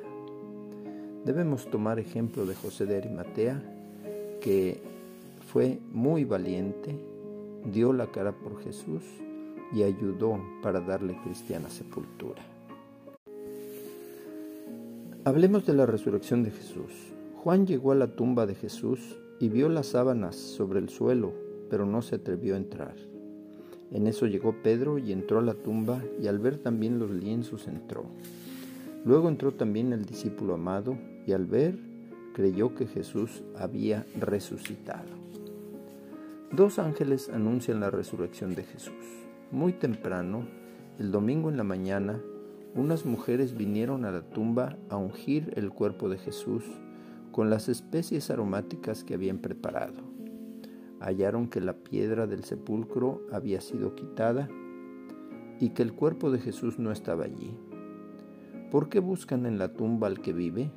Debemos 1.25 1.69
tomar 1.69 1.99
ejemplo 1.99 2.45
de 2.45 2.55
José 2.55 2.85
de 2.85 2.95
Arimatea 2.95 3.75
que 4.39 4.81
fue 5.51 5.79
muy 5.91 6.25
valiente, 6.25 6.95
dio 7.71 7.93
la 7.93 8.07
cara 8.07 8.31
por 8.31 8.61
Jesús 8.63 9.03
y 9.73 9.83
ayudó 9.83 10.39
para 10.61 10.79
darle 10.79 11.17
cristiana 11.23 11.69
sepultura. 11.69 12.41
Hablemos 15.25 15.65
de 15.65 15.73
la 15.73 15.85
resurrección 15.85 16.43
de 16.43 16.51
Jesús. 16.51 16.91
Juan 17.35 17.67
llegó 17.67 17.91
a 17.91 17.95
la 17.95 18.15
tumba 18.15 18.45
de 18.45 18.55
Jesús 18.55 19.17
y 19.39 19.49
vio 19.49 19.69
las 19.69 19.87
sábanas 19.87 20.35
sobre 20.35 20.79
el 20.79 20.89
suelo, 20.89 21.33
pero 21.69 21.85
no 21.85 22.01
se 22.01 22.15
atrevió 22.15 22.55
a 22.55 22.57
entrar. 22.57 22.95
En 23.91 24.07
eso 24.07 24.27
llegó 24.27 24.55
Pedro 24.61 24.97
y 24.97 25.11
entró 25.11 25.39
a 25.39 25.43
la 25.43 25.55
tumba 25.55 26.03
y 26.21 26.27
al 26.27 26.39
ver 26.39 26.57
también 26.57 26.99
los 26.99 27.09
lienzos 27.09 27.67
entró. 27.67 28.05
Luego 29.05 29.29
entró 29.29 29.51
también 29.51 29.93
el 29.93 30.05
discípulo 30.05 30.53
amado 30.53 30.97
y 31.25 31.31
al 31.31 31.45
ver 31.45 31.88
creyó 32.39 32.73
que 32.73 32.87
Jesús 32.87 33.43
había 33.57 34.05
resucitado. 34.17 35.09
Dos 36.53 36.79
ángeles 36.79 37.27
anuncian 37.27 37.81
la 37.81 37.91
resurrección 37.91 38.55
de 38.55 38.63
Jesús. 38.63 38.93
Muy 39.51 39.73
temprano, 39.73 40.47
el 40.99 41.11
domingo 41.11 41.49
en 41.49 41.57
la 41.57 41.65
mañana, 41.65 42.17
unas 42.75 43.05
mujeres 43.05 43.57
vinieron 43.57 44.05
a 44.05 44.11
la 44.11 44.21
tumba 44.21 44.77
a 44.87 44.95
ungir 44.95 45.51
el 45.57 45.69
cuerpo 45.71 46.07
de 46.07 46.17
Jesús 46.17 46.63
con 47.33 47.49
las 47.49 47.67
especies 47.67 48.31
aromáticas 48.31 49.03
que 49.03 49.15
habían 49.15 49.39
preparado. 49.39 50.01
Hallaron 51.01 51.49
que 51.49 51.59
la 51.59 51.73
piedra 51.73 52.25
del 52.25 52.45
sepulcro 52.45 53.21
había 53.33 53.59
sido 53.59 53.95
quitada 53.95 54.47
y 55.59 55.71
que 55.71 55.83
el 55.83 55.91
cuerpo 55.91 56.31
de 56.31 56.39
Jesús 56.39 56.79
no 56.79 56.93
estaba 56.93 57.25
allí. 57.25 57.51
¿Por 58.71 58.87
qué 58.87 59.01
buscan 59.01 59.45
en 59.45 59.57
la 59.57 59.73
tumba 59.73 60.07
al 60.07 60.21
que 60.21 60.31
vive? 60.31 60.71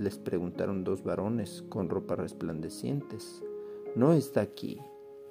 Les 0.00 0.16
preguntaron 0.16 0.82
dos 0.82 1.04
varones 1.04 1.62
con 1.68 1.90
ropas 1.90 2.18
resplandecientes. 2.18 3.44
No 3.94 4.14
está 4.14 4.40
aquí, 4.40 4.80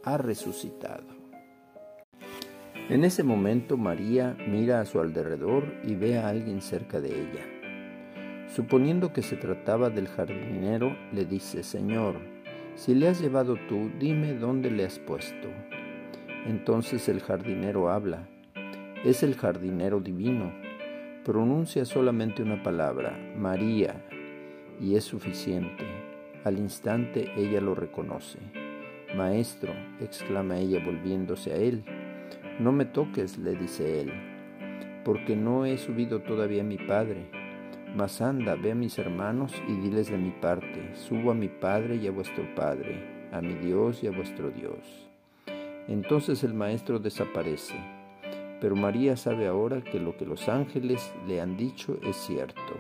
ha 0.04 0.18
resucitado. 0.20 1.08
En 2.88 3.04
ese 3.04 3.24
momento 3.24 3.78
María 3.78 4.38
mira 4.48 4.80
a 4.80 4.86
su 4.86 5.00
alrededor 5.00 5.74
y 5.84 5.96
ve 5.96 6.20
a 6.20 6.30
alguien 6.30 6.62
cerca 6.62 7.02
de 7.02 7.10
ella. 7.10 8.46
Suponiendo 8.48 9.12
que 9.12 9.24
se 9.24 9.38
trataba 9.38 9.90
del 9.90 10.08
jardinero, 10.08 10.96
le 11.14 11.26
dice, 11.26 11.64
Señor, 11.64 12.16
si 12.76 12.94
le 12.94 13.08
has 13.08 13.20
llevado 13.20 13.56
tú, 13.68 13.90
dime 14.00 14.36
dónde 14.36 14.70
le 14.70 14.86
has 14.86 15.00
puesto. 15.00 15.48
Entonces 16.46 17.10
el 17.10 17.22
jardinero 17.22 17.90
habla. 17.90 18.30
Es 19.04 19.24
el 19.24 19.34
jardinero 19.34 20.00
divino. 20.00 20.54
Pronuncia 21.26 21.86
solamente 21.86 22.44
una 22.44 22.62
palabra, 22.62 23.18
María, 23.36 24.04
y 24.80 24.96
es 24.96 25.04
suficiente. 25.04 25.86
Al 26.44 26.58
instante 26.58 27.32
ella 27.36 27.62
lo 27.62 27.76
reconoce. 27.76 28.40
Maestro, 29.16 29.74
exclama 30.00 30.58
ella 30.58 30.80
volviéndose 30.84 31.52
a 31.52 31.56
él. 31.56 31.84
No 32.60 32.72
me 32.72 32.86
toques, 32.86 33.38
le 33.38 33.56
dice 33.56 34.02
él, 34.02 34.12
porque 35.04 35.36
no 35.36 35.66
he 35.66 35.78
subido 35.78 36.22
todavía 36.22 36.62
a 36.62 36.66
mi 36.66 36.78
Padre. 36.78 37.30
Mas 37.96 38.22
anda, 38.22 38.56
ve 38.56 38.72
a 38.72 38.76
mis 38.76 39.00
hermanos 39.00 39.52
y 39.68 39.74
diles 39.78 40.12
de 40.12 40.18
mi 40.18 40.30
parte, 40.30 40.96
subo 40.96 41.32
a 41.32 41.34
mi 41.34 41.48
Padre 41.48 41.96
y 41.96 42.08
a 42.08 42.12
vuestro 42.12 42.44
Padre, 42.56 43.30
a 43.32 43.42
mi 43.42 43.56
Dios 43.56 44.04
y 44.04 44.08
a 44.08 44.12
vuestro 44.12 44.52
Dios. 44.52 45.10
Entonces 45.88 46.44
el 46.44 46.54
Maestro 46.54 47.00
desaparece, 47.00 47.74
pero 48.62 48.76
María 48.76 49.18
sabe 49.18 49.48
ahora 49.48 49.82
que 49.82 50.00
lo 50.00 50.16
que 50.18 50.26
los 50.26 50.48
ángeles 50.48 51.14
le 51.28 51.42
han 51.42 51.58
dicho 51.58 51.98
es 52.04 52.16
cierto. 52.16 52.76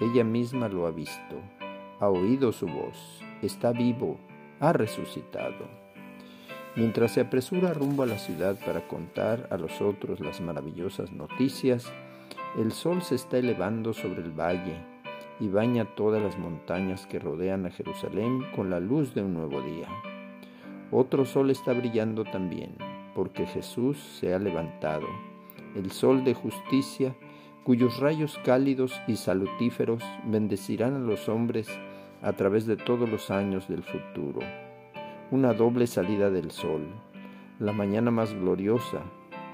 Ella 0.00 0.24
misma 0.24 0.68
lo 0.68 0.86
ha 0.86 0.90
visto, 0.90 1.40
ha 2.00 2.08
oído 2.08 2.52
su 2.52 2.66
voz, 2.66 3.22
está 3.42 3.72
vivo, 3.72 4.18
ha 4.60 4.72
resucitado. 4.72 5.68
Mientras 6.76 7.12
se 7.12 7.20
apresura 7.20 7.72
rumbo 7.72 8.02
a 8.02 8.06
la 8.06 8.18
ciudad 8.18 8.58
para 8.66 8.88
contar 8.88 9.46
a 9.50 9.56
los 9.56 9.80
otros 9.80 10.18
las 10.18 10.40
maravillosas 10.40 11.12
noticias, 11.12 11.92
el 12.58 12.72
sol 12.72 13.02
se 13.02 13.14
está 13.14 13.38
elevando 13.38 13.92
sobre 13.92 14.22
el 14.22 14.32
valle 14.32 14.76
y 15.38 15.48
baña 15.48 15.84
todas 15.94 16.20
las 16.22 16.38
montañas 16.38 17.06
que 17.06 17.20
rodean 17.20 17.66
a 17.66 17.70
Jerusalén 17.70 18.44
con 18.56 18.70
la 18.70 18.80
luz 18.80 19.14
de 19.14 19.22
un 19.22 19.34
nuevo 19.34 19.60
día. 19.60 19.88
Otro 20.90 21.24
sol 21.24 21.50
está 21.50 21.72
brillando 21.72 22.24
también, 22.24 22.76
porque 23.14 23.46
Jesús 23.46 23.98
se 23.98 24.34
ha 24.34 24.38
levantado, 24.38 25.06
el 25.76 25.90
sol 25.90 26.24
de 26.24 26.34
justicia, 26.34 27.16
cuyos 27.64 27.98
rayos 27.98 28.38
cálidos 28.44 29.00
y 29.08 29.16
salutíferos 29.16 30.04
bendecirán 30.24 30.94
a 30.94 30.98
los 30.98 31.28
hombres 31.28 31.68
a 32.22 32.32
través 32.34 32.66
de 32.66 32.76
todos 32.76 33.08
los 33.08 33.30
años 33.30 33.68
del 33.68 33.82
futuro 33.82 34.40
una 35.30 35.52
doble 35.52 35.86
salida 35.86 36.30
del 36.30 36.50
sol, 36.50 36.86
la 37.58 37.72
mañana 37.72 38.10
más 38.10 38.34
gloriosa, 38.34 39.02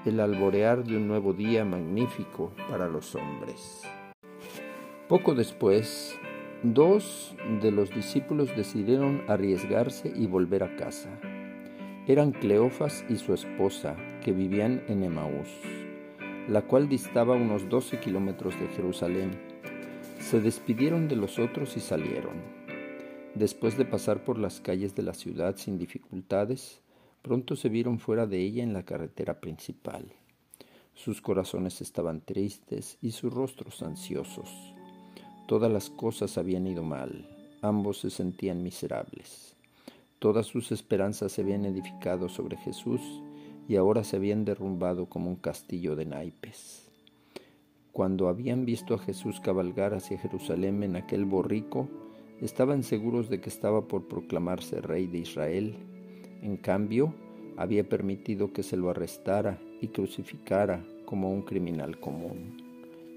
el 0.05 0.19
alborear 0.19 0.83
de 0.83 0.97
un 0.97 1.07
nuevo 1.07 1.33
día 1.33 1.65
magnífico 1.65 2.51
para 2.69 2.87
los 2.87 3.15
hombres. 3.15 3.81
Poco 5.07 5.33
después, 5.33 6.19
dos 6.61 7.35
de 7.61 7.71
los 7.71 7.89
discípulos 7.89 8.55
decidieron 8.55 9.23
arriesgarse 9.27 10.11
y 10.15 10.27
volver 10.27 10.63
a 10.63 10.75
casa. 10.75 11.09
Eran 12.07 12.31
Cleofas 12.31 13.05
y 13.09 13.15
su 13.15 13.33
esposa, 13.33 13.95
que 14.23 14.33
vivían 14.33 14.83
en 14.87 15.03
Emaús, 15.03 15.49
la 16.51 16.63
cual 16.63 16.89
distaba 16.89 17.33
unos 17.33 17.69
12 17.69 18.01
kilómetros 18.01 18.59
de 18.59 18.67
Jerusalén. 18.67 19.39
Se 20.19 20.41
despidieron 20.41 21.07
de 21.07 21.15
los 21.15 21.39
otros 21.39 21.77
y 21.77 21.79
salieron. 21.79 22.41
Después 23.35 23.77
de 23.77 23.85
pasar 23.85 24.25
por 24.25 24.37
las 24.37 24.59
calles 24.59 24.93
de 24.93 25.01
la 25.01 25.13
ciudad 25.13 25.55
sin 25.55 25.77
dificultades, 25.77 26.81
pronto 27.21 27.55
se 27.55 27.69
vieron 27.69 27.99
fuera 27.99 28.27
de 28.27 28.41
ella 28.41 28.63
en 28.63 28.73
la 28.73 28.83
carretera 28.83 29.39
principal. 29.39 30.11
Sus 30.93 31.21
corazones 31.21 31.79
estaban 31.79 32.19
tristes 32.19 32.97
y 33.01 33.11
sus 33.11 33.33
rostros 33.33 33.81
ansiosos. 33.81 34.49
Todas 35.47 35.71
las 35.71 35.89
cosas 35.89 36.37
habían 36.37 36.67
ido 36.67 36.83
mal, 36.83 37.29
ambos 37.61 37.99
se 38.01 38.09
sentían 38.09 38.61
miserables. 38.61 39.55
Todas 40.19 40.47
sus 40.47 40.73
esperanzas 40.73 41.31
se 41.31 41.43
habían 41.43 41.63
edificado 41.63 42.27
sobre 42.27 42.57
Jesús 42.57 42.99
y 43.71 43.77
ahora 43.77 44.03
se 44.03 44.17
habían 44.17 44.45
derrumbado 44.45 45.07
como 45.07 45.29
un 45.29 45.37
castillo 45.37 45.95
de 45.95 46.05
naipes. 46.05 46.91
Cuando 47.91 48.27
habían 48.27 48.65
visto 48.65 48.93
a 48.93 48.99
Jesús 48.99 49.39
cabalgar 49.39 49.93
hacia 49.93 50.19
Jerusalén 50.19 50.83
en 50.83 50.95
aquel 50.95 51.25
borrico, 51.25 51.89
Estaban 52.41 52.81
seguros 52.81 53.29
de 53.29 53.39
que 53.39 53.49
estaba 53.49 53.87
por 53.87 54.07
proclamarse 54.07 54.81
rey 54.81 55.05
de 55.05 55.19
Israel. 55.19 55.75
En 56.41 56.57
cambio, 56.57 57.13
había 57.55 57.87
permitido 57.87 58.51
que 58.51 58.63
se 58.63 58.77
lo 58.77 58.89
arrestara 58.89 59.59
y 59.79 59.89
crucificara 59.89 60.83
como 61.05 61.31
un 61.31 61.43
criminal 61.43 61.99
común. 61.99 62.57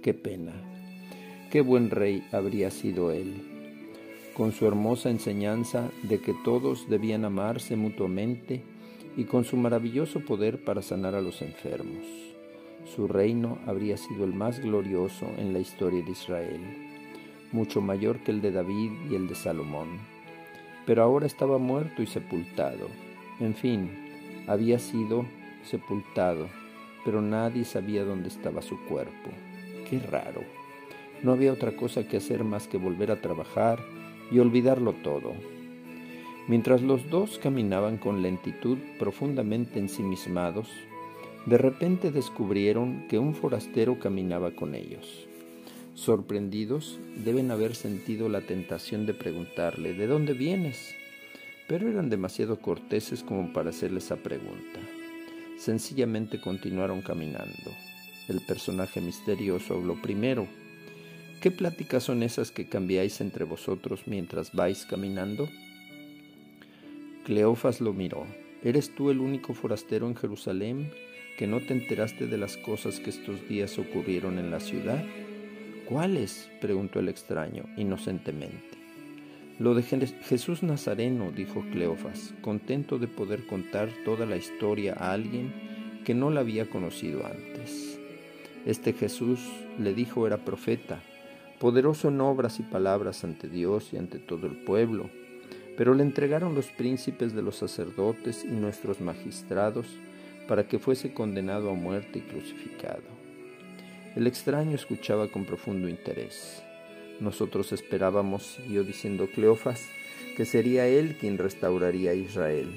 Qué 0.03 0.13
pena. 0.13 0.53
Qué 1.51 1.63
buen 1.63 1.89
rey 1.89 2.23
habría 2.33 2.71
sido 2.71 3.13
él, 3.13 3.33
con 4.37 4.53
su 4.53 4.67
hermosa 4.67 5.09
enseñanza 5.09 5.91
de 6.03 6.21
que 6.21 6.35
todos 6.45 6.87
debían 6.91 7.25
amarse 7.25 7.77
mutuamente 7.77 8.63
y 9.17 9.25
con 9.25 9.45
su 9.45 9.57
maravilloso 9.57 10.21
poder 10.21 10.65
para 10.65 10.83
sanar 10.83 11.15
a 11.15 11.21
los 11.21 11.43
enfermos. 11.43 12.05
Su 12.95 13.09
reino 13.09 13.59
habría 13.67 13.97
sido 13.97 14.25
el 14.25 14.35
más 14.35 14.61
glorioso 14.61 15.27
en 15.39 15.53
la 15.53 15.61
historia 15.61 16.03
de 16.03 16.11
Israel 16.11 16.61
mucho 17.55 17.81
mayor 17.81 18.19
que 18.19 18.33
el 18.33 18.43
de 18.43 18.51
David 18.51 18.91
y 19.09 19.15
el 19.15 19.29
de 19.29 19.37
Salomón. 19.37 20.01
Pero 20.87 21.05
ahora 21.05 21.27
estaba 21.27 21.57
muerto 21.57 22.03
y 22.03 22.07
sepultado. 22.07 22.89
En 23.39 23.55
fin, 23.55 23.91
había 24.49 24.79
sido 24.81 25.25
sepultado, 25.63 26.49
pero 27.05 27.23
nadie 27.23 27.65
sabía 27.65 28.05
dónde 28.05 28.29
estaba 28.29 28.61
su 28.61 28.79
cuerpo. 28.87 29.31
Qué 29.89 30.01
raro. 30.01 30.43
No 31.23 31.33
había 31.33 31.53
otra 31.53 31.77
cosa 31.77 32.07
que 32.09 32.17
hacer 32.17 32.43
más 32.43 32.67
que 32.67 32.77
volver 32.77 33.13
a 33.13 33.21
trabajar 33.21 33.79
y 34.33 34.41
olvidarlo 34.41 34.93
todo. 34.93 35.35
Mientras 36.47 36.83
los 36.83 37.09
dos 37.09 37.39
caminaban 37.39 37.97
con 37.97 38.21
lentitud 38.21 38.77
profundamente 38.99 39.79
ensimismados, 39.79 40.69
de 41.47 41.57
repente 41.57 42.11
descubrieron 42.11 43.07
que 43.09 43.19
un 43.19 43.35
forastero 43.35 43.99
caminaba 43.99 44.51
con 44.51 44.75
ellos. 44.75 45.27
Sorprendidos, 45.95 46.99
deben 47.25 47.51
haber 47.51 47.75
sentido 47.75 48.29
la 48.29 48.43
tentación 48.43 49.07
de 49.07 49.15
preguntarle, 49.15 49.95
¿de 49.95 50.07
dónde 50.07 50.35
vienes? 50.35 50.95
Pero 51.67 51.89
eran 51.89 52.11
demasiado 52.11 52.61
corteses 52.61 53.23
como 53.23 53.53
para 53.53 53.71
hacerle 53.71 53.99
esa 53.99 54.17
pregunta. 54.17 54.81
Sencillamente 55.57 56.41
continuaron 56.41 57.01
caminando. 57.01 57.71
El 58.29 58.41
personaje 58.41 59.01
misterioso 59.01 59.75
habló 59.75 60.01
primero. 60.03 60.47
¿Qué 61.41 61.51
pláticas 61.51 62.03
son 62.03 62.23
esas 62.23 62.51
que 62.51 62.69
cambiáis 62.69 63.21
entre 63.21 63.45
vosotros 63.45 64.03
mientras 64.07 64.53
vais 64.53 64.85
caminando? 64.85 65.49
Cleofas 67.25 67.81
lo 67.81 67.95
miró. 67.95 68.27
¿Eres 68.63 68.95
tú 68.95 69.11
el 69.11 69.21
único 69.21 69.55
forastero 69.55 70.07
en 70.07 70.15
Jerusalén 70.15 70.91
que 71.39 71.47
no 71.47 71.61
te 71.61 71.73
enteraste 71.73 72.27
de 72.27 72.37
las 72.37 72.59
cosas 72.59 73.01
que 73.01 73.09
estos 73.09 73.49
días 73.49 73.79
ocurrieron 73.79 74.39
en 74.39 74.51
la 74.51 74.61
ciudad? 74.61 75.03
¿Cuáles? 75.89 76.51
preguntó 76.61 77.01
el 77.01 77.09
extraño, 77.09 77.65
inocentemente. 77.79 78.77
Lo 79.59 79.75
de 79.75 79.83
Jesús 79.83 80.63
Nazareno, 80.63 81.33
dijo 81.33 81.65
Cleofas, 81.73 82.35
contento 82.43 82.99
de 82.99 83.09
poder 83.09 83.47
contar 83.47 83.89
toda 84.05 84.27
la 84.27 84.37
historia 84.37 84.95
a 84.99 85.13
alguien 85.13 86.03
que 86.05 86.13
no 86.13 86.31
la 86.31 86.41
había 86.41 86.69
conocido 86.69 87.25
antes. 87.25 87.99
Este 88.67 88.93
Jesús, 88.93 89.41
le 89.79 89.95
dijo, 89.95 90.27
era 90.27 90.45
profeta, 90.45 91.01
poderoso 91.59 92.09
en 92.09 92.21
obras 92.21 92.61
y 92.61 92.65
palabras 92.65 93.25
ante 93.25 93.49
Dios 93.49 93.95
y 93.95 93.97
ante 93.97 94.19
todo 94.19 94.47
el 94.47 94.57
pueblo, 94.57 95.09
pero 95.77 95.95
le 95.95 96.03
entregaron 96.03 96.55
los 96.55 96.67
príncipes 96.67 97.35
de 97.35 97.43
los 97.43 97.57
sacerdotes 97.57 98.45
y 98.45 98.53
nuestros 98.53 99.01
magistrados 99.01 99.87
para 100.49 100.69
que 100.69 100.79
fuese 100.79 101.13
condenado 101.13 101.71
a 101.71 101.75
muerte 101.75 102.19
y 102.19 102.23
crucificado. 102.23 103.03
El 104.15 104.27
extraño 104.27 104.77
escuchaba 104.77 105.29
con 105.29 105.45
profundo 105.45 105.89
interés. 105.89 106.63
Nosotros 107.21 107.73
esperábamos, 107.73 108.59
siguió 108.63 108.85
diciendo 108.85 109.29
Cleofas, 109.35 109.81
que 110.37 110.45
sería 110.45 110.87
él 110.87 111.17
quien 111.19 111.39
restauraría 111.39 112.13
a 112.13 112.15
Israel. 112.15 112.69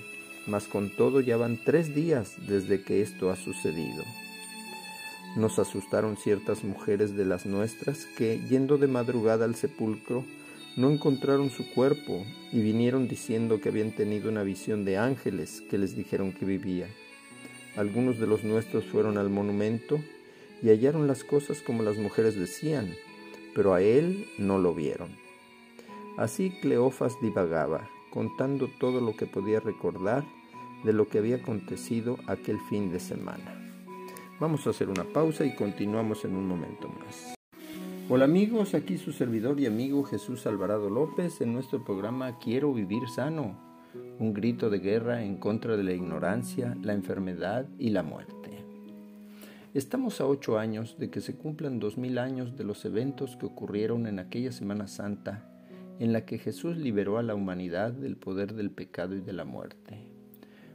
Mas 0.48 0.68
con 0.68 0.90
todo 0.90 1.20
ya 1.20 1.38
van 1.38 1.60
tres 1.64 1.94
días 1.94 2.36
desde 2.48 2.82
que 2.82 3.02
esto 3.02 3.30
ha 3.30 3.36
sucedido. 3.36 4.04
Nos 5.36 5.60
asustaron 5.60 6.18
ciertas 6.18 6.64
mujeres 6.64 7.16
de 7.16 7.26
las 7.26 7.46
nuestras 7.46 8.06
que, 8.18 8.40
yendo 8.50 8.78
de 8.78 8.88
madrugada 8.88 9.46
al 9.46 9.56
sepulcro, 9.56 10.24
no 10.78 10.92
encontraron 10.92 11.50
su 11.50 11.70
cuerpo 11.74 12.24
y 12.52 12.62
vinieron 12.62 13.08
diciendo 13.08 13.60
que 13.60 13.70
habían 13.70 13.92
tenido 13.92 14.30
una 14.30 14.44
visión 14.44 14.86
de 14.86 14.98
ángeles 14.98 15.62
que 15.70 15.80
les 15.80 15.96
dijeron 15.96 16.32
que 16.32 16.46
vivía. 16.46 16.88
Algunos 17.76 18.20
de 18.20 18.28
los 18.28 18.44
nuestros 18.44 18.86
fueron 18.86 19.18
al 19.18 19.32
monumento 19.32 20.00
y 20.62 20.70
hallaron 20.70 21.08
las 21.08 21.24
cosas 21.24 21.62
como 21.62 21.82
las 21.82 21.98
mujeres 21.98 22.36
decían, 22.36 22.94
pero 23.56 23.74
a 23.74 23.82
él 23.82 24.28
no 24.38 24.60
lo 24.60 24.76
vieron. 24.76 25.10
Así 26.16 26.52
Cleofas 26.62 27.16
divagaba, 27.24 27.90
contando 28.12 28.70
todo 28.80 29.02
lo 29.02 29.16
que 29.16 29.26
podía 29.26 29.60
recordar 29.60 30.24
de 30.84 30.94
lo 30.94 31.08
que 31.10 31.18
había 31.18 31.38
acontecido 31.38 32.18
aquel 32.28 32.60
fin 32.70 32.92
de 32.92 33.00
semana. 33.00 33.64
Vamos 34.40 34.68
a 34.68 34.70
hacer 34.70 34.90
una 34.90 35.06
pausa 35.06 35.44
y 35.44 35.56
continuamos 35.56 36.24
en 36.24 36.36
un 36.36 36.48
momento 36.48 36.88
más. 36.88 37.37
Hola 38.10 38.24
amigos, 38.24 38.74
aquí 38.74 38.98
su 38.98 39.12
servidor 39.12 39.60
y 39.60 39.66
amigo 39.66 40.02
Jesús 40.04 40.48
Alvarado 40.48 40.90
López 40.90 41.42
en 41.42 41.52
nuestro 41.52 41.84
programa 41.84 42.40
Quiero 42.40 42.74
vivir 42.74 43.10
sano, 43.10 43.60
un 44.18 44.34
grito 44.34 44.70
de 44.70 44.80
guerra 44.80 45.26
en 45.26 45.36
contra 45.36 45.76
de 45.76 45.84
la 45.84 45.92
ignorancia, 45.92 46.78
la 46.82 46.94
enfermedad 46.94 47.68
y 47.78 47.90
la 47.90 48.04
muerte. 48.04 48.64
Estamos 49.74 50.22
a 50.22 50.26
ocho 50.26 50.58
años 50.58 50.98
de 50.98 51.10
que 51.10 51.20
se 51.20 51.36
cumplan 51.36 51.80
dos 51.80 51.98
mil 51.98 52.18
años 52.18 52.56
de 52.56 52.64
los 52.64 52.86
eventos 52.86 53.36
que 53.36 53.46
ocurrieron 53.46 54.08
en 54.08 54.20
aquella 54.20 54.54
Semana 54.54 54.88
Santa 54.88 55.52
en 56.00 56.14
la 56.14 56.26
que 56.26 56.38
Jesús 56.38 56.78
liberó 56.78 57.18
a 57.18 57.24
la 57.24 57.36
humanidad 57.36 57.92
del 57.92 58.16
poder 58.16 58.54
del 58.54 58.72
pecado 58.72 59.18
y 59.18 59.20
de 59.20 59.34
la 59.34 59.44
muerte. 59.44 60.08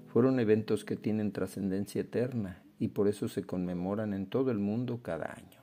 Fueron 0.09 0.39
eventos 0.39 0.85
que 0.85 0.97
tienen 0.97 1.33
trascendencia 1.33 2.03
eterna 2.03 2.63
y 2.79 2.89
por 2.89 3.09
eso 3.09 3.27
se 3.27 3.45
conmemoran 3.45 4.13
en 4.13 4.27
todo 4.27 4.51
el 4.51 4.59
mundo 4.59 5.01
cada 5.03 5.33
año. 5.33 5.62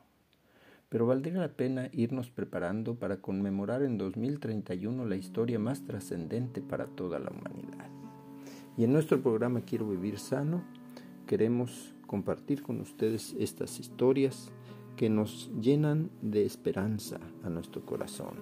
Pero 0.90 1.06
valdría 1.06 1.40
la 1.40 1.54
pena 1.54 1.90
irnos 1.94 2.32
preparando 2.32 2.96
para 2.96 3.18
conmemorar 3.18 3.84
en 3.84 3.98
2031 3.98 5.06
la 5.06 5.16
historia 5.16 5.60
más 5.60 5.86
trascendente 5.86 6.62
para 6.62 6.88
toda 6.88 7.20
la 7.20 7.30
humanidad. 7.30 7.88
Y 8.76 8.84
en 8.84 8.94
nuestro 8.94 9.22
programa 9.22 9.62
Quiero 9.62 9.88
Vivir 9.88 10.18
Sano 10.18 10.64
queremos 11.28 11.94
compartir 12.08 12.64
con 12.64 12.82
ustedes 12.82 13.36
estas 13.40 13.80
historias 13.80 14.50
que 14.98 15.10
nos 15.10 15.52
llenan 15.62 16.10
de 16.22 16.46
esperanza 16.46 17.20
a 17.44 17.50
nuestro 17.50 17.86
corazón. 17.86 18.34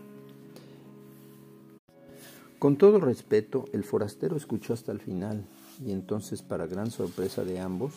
Con 2.60 2.77
todo 2.77 2.99
respeto, 2.99 3.65
el 3.73 3.83
forastero 3.83 4.36
escuchó 4.36 4.73
hasta 4.73 4.91
el 4.91 4.99
final 4.99 5.45
y 5.86 5.91
entonces, 5.91 6.41
para 6.41 6.65
gran 6.65 6.89
sorpresa 6.89 7.43
de 7.43 7.60
ambos, 7.60 7.93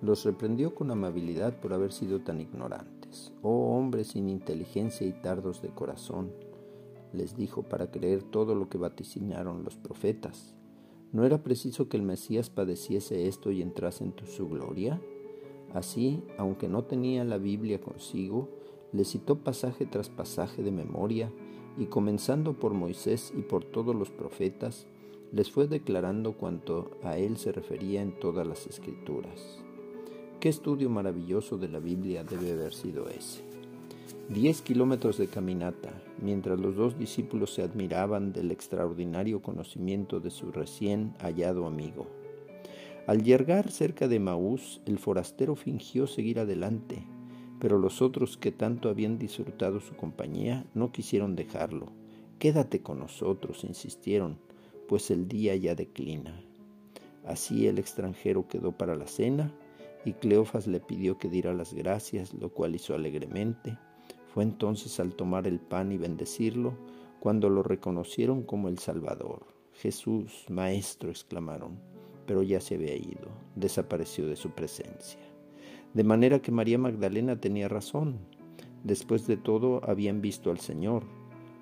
los 0.00 0.24
reprendió 0.24 0.74
con 0.74 0.90
amabilidad 0.90 1.54
por 1.60 1.72
haber 1.72 1.92
sido 1.92 2.20
tan 2.20 2.40
Oh 3.42 3.76
hombres 3.76 4.08
sin 4.08 4.28
inteligencia 4.28 5.06
y 5.06 5.12
tardos 5.12 5.62
de 5.62 5.68
corazón, 5.68 6.32
les 7.12 7.36
dijo 7.36 7.62
para 7.62 7.90
creer 7.90 8.22
todo 8.22 8.54
lo 8.54 8.68
que 8.68 8.78
vaticinaron 8.78 9.64
los 9.64 9.76
profetas. 9.76 10.54
¿No 11.12 11.24
era 11.24 11.42
preciso 11.42 11.88
que 11.88 11.98
el 11.98 12.02
Mesías 12.02 12.48
padeciese 12.48 13.28
esto 13.28 13.50
y 13.50 13.60
entrase 13.60 14.04
en 14.04 14.14
su 14.26 14.48
gloria? 14.48 15.00
Así, 15.74 16.22
aunque 16.38 16.68
no 16.68 16.84
tenía 16.84 17.24
la 17.24 17.38
Biblia 17.38 17.80
consigo, 17.80 18.48
le 18.92 19.04
citó 19.04 19.38
pasaje 19.38 19.86
tras 19.86 20.08
pasaje 20.08 20.62
de 20.62 20.70
memoria, 20.70 21.30
y 21.78 21.86
comenzando 21.86 22.58
por 22.58 22.74
Moisés 22.74 23.32
y 23.36 23.42
por 23.42 23.64
todos 23.64 23.96
los 23.96 24.10
profetas, 24.10 24.86
les 25.32 25.50
fue 25.50 25.66
declarando 25.66 26.36
cuanto 26.36 26.90
a 27.02 27.16
él 27.16 27.38
se 27.38 27.52
refería 27.52 28.02
en 28.02 28.18
todas 28.18 28.46
las 28.46 28.66
escrituras. 28.66 29.62
Qué 30.42 30.48
estudio 30.48 30.90
maravilloso 30.90 31.56
de 31.56 31.68
la 31.68 31.78
Biblia 31.78 32.24
debe 32.24 32.50
haber 32.50 32.74
sido 32.74 33.08
ese. 33.08 33.44
Diez 34.28 34.60
kilómetros 34.60 35.16
de 35.18 35.28
caminata, 35.28 35.92
mientras 36.20 36.58
los 36.58 36.74
dos 36.74 36.98
discípulos 36.98 37.54
se 37.54 37.62
admiraban 37.62 38.32
del 38.32 38.50
extraordinario 38.50 39.40
conocimiento 39.40 40.18
de 40.18 40.32
su 40.32 40.50
recién 40.50 41.14
hallado 41.20 41.64
amigo. 41.64 42.08
Al 43.06 43.22
llegar 43.22 43.70
cerca 43.70 44.08
de 44.08 44.18
Maús, 44.18 44.80
el 44.84 44.98
forastero 44.98 45.54
fingió 45.54 46.08
seguir 46.08 46.40
adelante, 46.40 47.06
pero 47.60 47.78
los 47.78 48.02
otros 48.02 48.36
que 48.36 48.50
tanto 48.50 48.88
habían 48.88 49.20
disfrutado 49.20 49.78
su 49.78 49.94
compañía 49.94 50.66
no 50.74 50.90
quisieron 50.90 51.36
dejarlo. 51.36 51.92
Quédate 52.40 52.82
con 52.82 52.98
nosotros, 52.98 53.62
insistieron, 53.62 54.38
pues 54.88 55.12
el 55.12 55.28
día 55.28 55.54
ya 55.54 55.76
declina. 55.76 56.42
Así 57.24 57.68
el 57.68 57.78
extranjero 57.78 58.48
quedó 58.48 58.72
para 58.72 58.96
la 58.96 59.06
cena 59.06 59.54
y 60.04 60.14
Cleofas 60.14 60.66
le 60.66 60.80
pidió 60.80 61.18
que 61.18 61.28
diera 61.28 61.54
las 61.54 61.74
gracias, 61.74 62.34
lo 62.34 62.50
cual 62.50 62.74
hizo 62.74 62.94
alegremente. 62.94 63.78
Fue 64.28 64.42
entonces 64.42 64.98
al 65.00 65.14
tomar 65.14 65.46
el 65.46 65.60
pan 65.60 65.92
y 65.92 65.98
bendecirlo, 65.98 66.76
cuando 67.20 67.50
lo 67.50 67.62
reconocieron 67.62 68.42
como 68.42 68.68
el 68.68 68.78
Salvador. 68.78 69.46
Jesús, 69.74 70.46
Maestro, 70.48 71.10
exclamaron, 71.10 71.78
pero 72.26 72.42
ya 72.42 72.60
se 72.60 72.74
había 72.74 72.96
ido, 72.96 73.28
desapareció 73.54 74.26
de 74.26 74.36
su 74.36 74.50
presencia. 74.50 75.20
De 75.94 76.04
manera 76.04 76.40
que 76.40 76.50
María 76.50 76.78
Magdalena 76.78 77.40
tenía 77.40 77.68
razón. 77.68 78.18
Después 78.82 79.26
de 79.26 79.36
todo 79.36 79.82
habían 79.84 80.20
visto 80.22 80.50
al 80.50 80.58
Señor. 80.58 81.04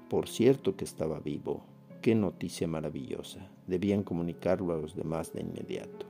Por 0.09 0.29
cierto 0.29 0.76
que 0.76 0.85
estaba 0.85 1.18
vivo. 1.18 1.64
Qué 2.00 2.14
noticia 2.14 2.66
maravillosa. 2.68 3.50
Debían 3.66 4.05
comunicarlo 4.05 4.72
a 4.72 4.79
los 4.79 4.94
demás 4.94 5.33
de 5.33 5.40
inmediato. 5.40 6.10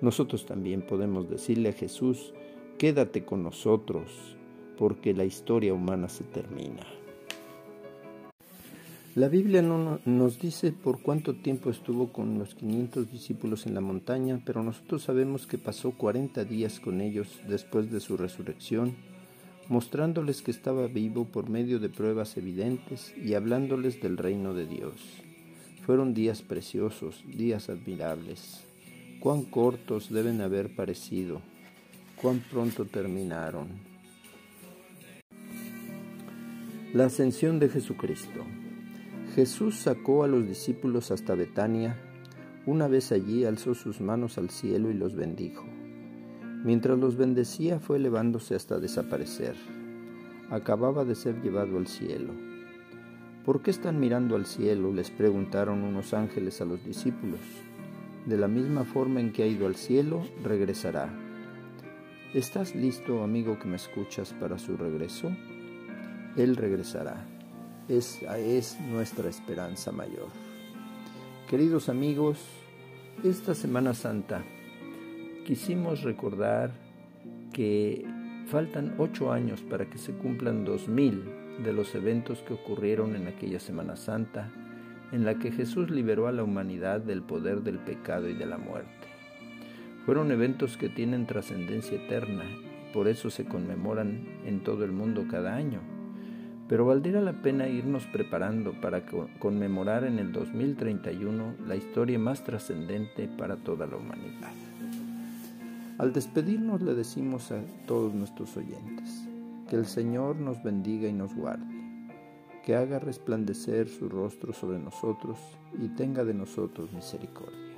Nosotros 0.00 0.44
también 0.44 0.82
podemos 0.82 1.30
decirle 1.30 1.70
a 1.70 1.72
Jesús, 1.72 2.34
quédate 2.78 3.24
con 3.24 3.42
nosotros, 3.42 4.36
porque 4.76 5.14
la 5.14 5.24
historia 5.24 5.72
humana 5.72 6.08
se 6.08 6.24
termina. 6.24 6.86
La 9.14 9.28
Biblia 9.28 9.62
no 9.62 9.98
nos 10.04 10.38
dice 10.38 10.72
por 10.72 11.00
cuánto 11.00 11.36
tiempo 11.36 11.70
estuvo 11.70 12.12
con 12.12 12.38
los 12.38 12.54
500 12.54 13.10
discípulos 13.10 13.64
en 13.64 13.72
la 13.72 13.80
montaña, 13.80 14.42
pero 14.44 14.62
nosotros 14.62 15.04
sabemos 15.04 15.46
que 15.46 15.56
pasó 15.56 15.92
40 15.92 16.44
días 16.44 16.78
con 16.78 17.00
ellos 17.00 17.40
después 17.48 17.90
de 17.90 18.00
su 18.00 18.18
resurrección, 18.18 18.94
mostrándoles 19.68 20.42
que 20.42 20.50
estaba 20.50 20.86
vivo 20.88 21.24
por 21.24 21.48
medio 21.48 21.78
de 21.78 21.88
pruebas 21.88 22.36
evidentes 22.36 23.14
y 23.16 23.32
hablándoles 23.32 24.02
del 24.02 24.18
reino 24.18 24.52
de 24.52 24.66
Dios. 24.66 24.92
Fueron 25.86 26.12
días 26.12 26.42
preciosos, 26.42 27.24
días 27.26 27.70
admirables 27.70 28.65
cuán 29.20 29.42
cortos 29.42 30.10
deben 30.10 30.40
haber 30.40 30.74
parecido, 30.74 31.40
cuán 32.20 32.42
pronto 32.50 32.84
terminaron. 32.84 33.68
La 36.92 37.06
ascensión 37.06 37.58
de 37.58 37.68
Jesucristo. 37.68 38.44
Jesús 39.34 39.76
sacó 39.76 40.24
a 40.24 40.28
los 40.28 40.46
discípulos 40.46 41.10
hasta 41.10 41.34
Betania. 41.34 42.00
Una 42.64 42.88
vez 42.88 43.12
allí 43.12 43.44
alzó 43.44 43.74
sus 43.74 44.00
manos 44.00 44.38
al 44.38 44.50
cielo 44.50 44.90
y 44.90 44.94
los 44.94 45.14
bendijo. 45.14 45.66
Mientras 46.64 46.98
los 46.98 47.16
bendecía 47.16 47.80
fue 47.80 47.98
elevándose 47.98 48.54
hasta 48.54 48.78
desaparecer. 48.78 49.56
Acababa 50.50 51.04
de 51.04 51.14
ser 51.14 51.42
llevado 51.42 51.76
al 51.76 51.86
cielo. 51.86 52.32
¿Por 53.44 53.62
qué 53.62 53.70
están 53.70 54.00
mirando 54.00 54.34
al 54.34 54.46
cielo? 54.46 54.92
les 54.92 55.10
preguntaron 55.10 55.82
unos 55.82 56.14
ángeles 56.14 56.60
a 56.60 56.64
los 56.64 56.84
discípulos. 56.84 57.40
De 58.26 58.36
la 58.36 58.48
misma 58.48 58.84
forma 58.84 59.20
en 59.20 59.32
que 59.32 59.44
ha 59.44 59.46
ido 59.46 59.68
al 59.68 59.76
cielo, 59.76 60.26
regresará. 60.42 61.08
¿Estás 62.34 62.74
listo, 62.74 63.22
amigo 63.22 63.56
que 63.56 63.68
me 63.68 63.76
escuchas, 63.76 64.32
para 64.32 64.58
su 64.58 64.76
regreso? 64.76 65.30
Él 66.36 66.56
regresará. 66.56 67.24
Esa 67.88 68.36
es 68.36 68.80
nuestra 68.80 69.30
esperanza 69.30 69.92
mayor. 69.92 70.26
Queridos 71.48 71.88
amigos, 71.88 72.44
esta 73.22 73.54
Semana 73.54 73.94
Santa 73.94 74.42
quisimos 75.46 76.02
recordar 76.02 76.72
que 77.52 78.04
faltan 78.48 78.96
ocho 78.98 79.30
años 79.30 79.62
para 79.62 79.88
que 79.88 79.98
se 79.98 80.12
cumplan 80.14 80.64
dos 80.64 80.88
mil 80.88 81.24
de 81.62 81.72
los 81.72 81.94
eventos 81.94 82.42
que 82.42 82.54
ocurrieron 82.54 83.14
en 83.14 83.28
aquella 83.28 83.60
Semana 83.60 83.94
Santa 83.94 84.50
en 85.12 85.24
la 85.24 85.38
que 85.38 85.52
Jesús 85.52 85.90
liberó 85.90 86.26
a 86.26 86.32
la 86.32 86.42
humanidad 86.42 87.00
del 87.00 87.22
poder 87.22 87.62
del 87.62 87.78
pecado 87.78 88.28
y 88.28 88.34
de 88.34 88.46
la 88.46 88.58
muerte. 88.58 88.90
Fueron 90.04 90.30
eventos 90.30 90.76
que 90.76 90.88
tienen 90.88 91.26
trascendencia 91.26 91.96
eterna, 91.96 92.44
por 92.92 93.08
eso 93.08 93.30
se 93.30 93.44
conmemoran 93.44 94.24
en 94.44 94.62
todo 94.62 94.84
el 94.84 94.92
mundo 94.92 95.26
cada 95.30 95.54
año. 95.54 95.80
Pero 96.68 96.86
valdría 96.86 97.20
la 97.20 97.42
pena 97.42 97.68
irnos 97.68 98.06
preparando 98.06 98.72
para 98.80 99.04
conmemorar 99.38 100.04
en 100.04 100.18
el 100.18 100.32
2031 100.32 101.54
la 101.66 101.76
historia 101.76 102.18
más 102.18 102.42
trascendente 102.42 103.28
para 103.28 103.56
toda 103.56 103.86
la 103.86 103.96
humanidad. 103.96 104.52
Al 105.98 106.12
despedirnos 106.12 106.82
le 106.82 106.94
decimos 106.94 107.52
a 107.52 107.60
todos 107.86 108.14
nuestros 108.14 108.56
oyentes 108.56 109.28
que 109.68 109.76
el 109.76 109.86
Señor 109.86 110.36
nos 110.36 110.62
bendiga 110.62 111.08
y 111.08 111.12
nos 111.12 111.34
guarde 111.34 111.75
que 112.66 112.74
haga 112.74 112.98
resplandecer 112.98 113.88
su 113.88 114.08
rostro 114.08 114.52
sobre 114.52 114.80
nosotros 114.80 115.38
y 115.80 115.86
tenga 115.90 116.24
de 116.24 116.34
nosotros 116.34 116.92
misericordia. 116.92 117.76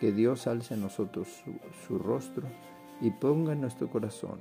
Que 0.00 0.12
Dios 0.12 0.46
alce 0.46 0.72
a 0.74 0.76
nosotros 0.78 1.28
su, 1.28 1.52
su 1.86 1.98
rostro 1.98 2.48
y 3.02 3.10
ponga 3.10 3.52
en 3.52 3.60
nuestro 3.60 3.90
corazón 3.90 4.40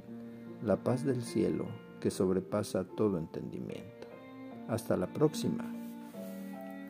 la 0.63 0.77
paz 0.77 1.03
del 1.03 1.21
cielo 1.21 1.65
que 1.99 2.11
sobrepasa 2.11 2.85
todo 2.85 3.17
entendimiento. 3.17 4.07
Hasta 4.69 4.95
la 4.95 5.07
próxima. 5.07 5.76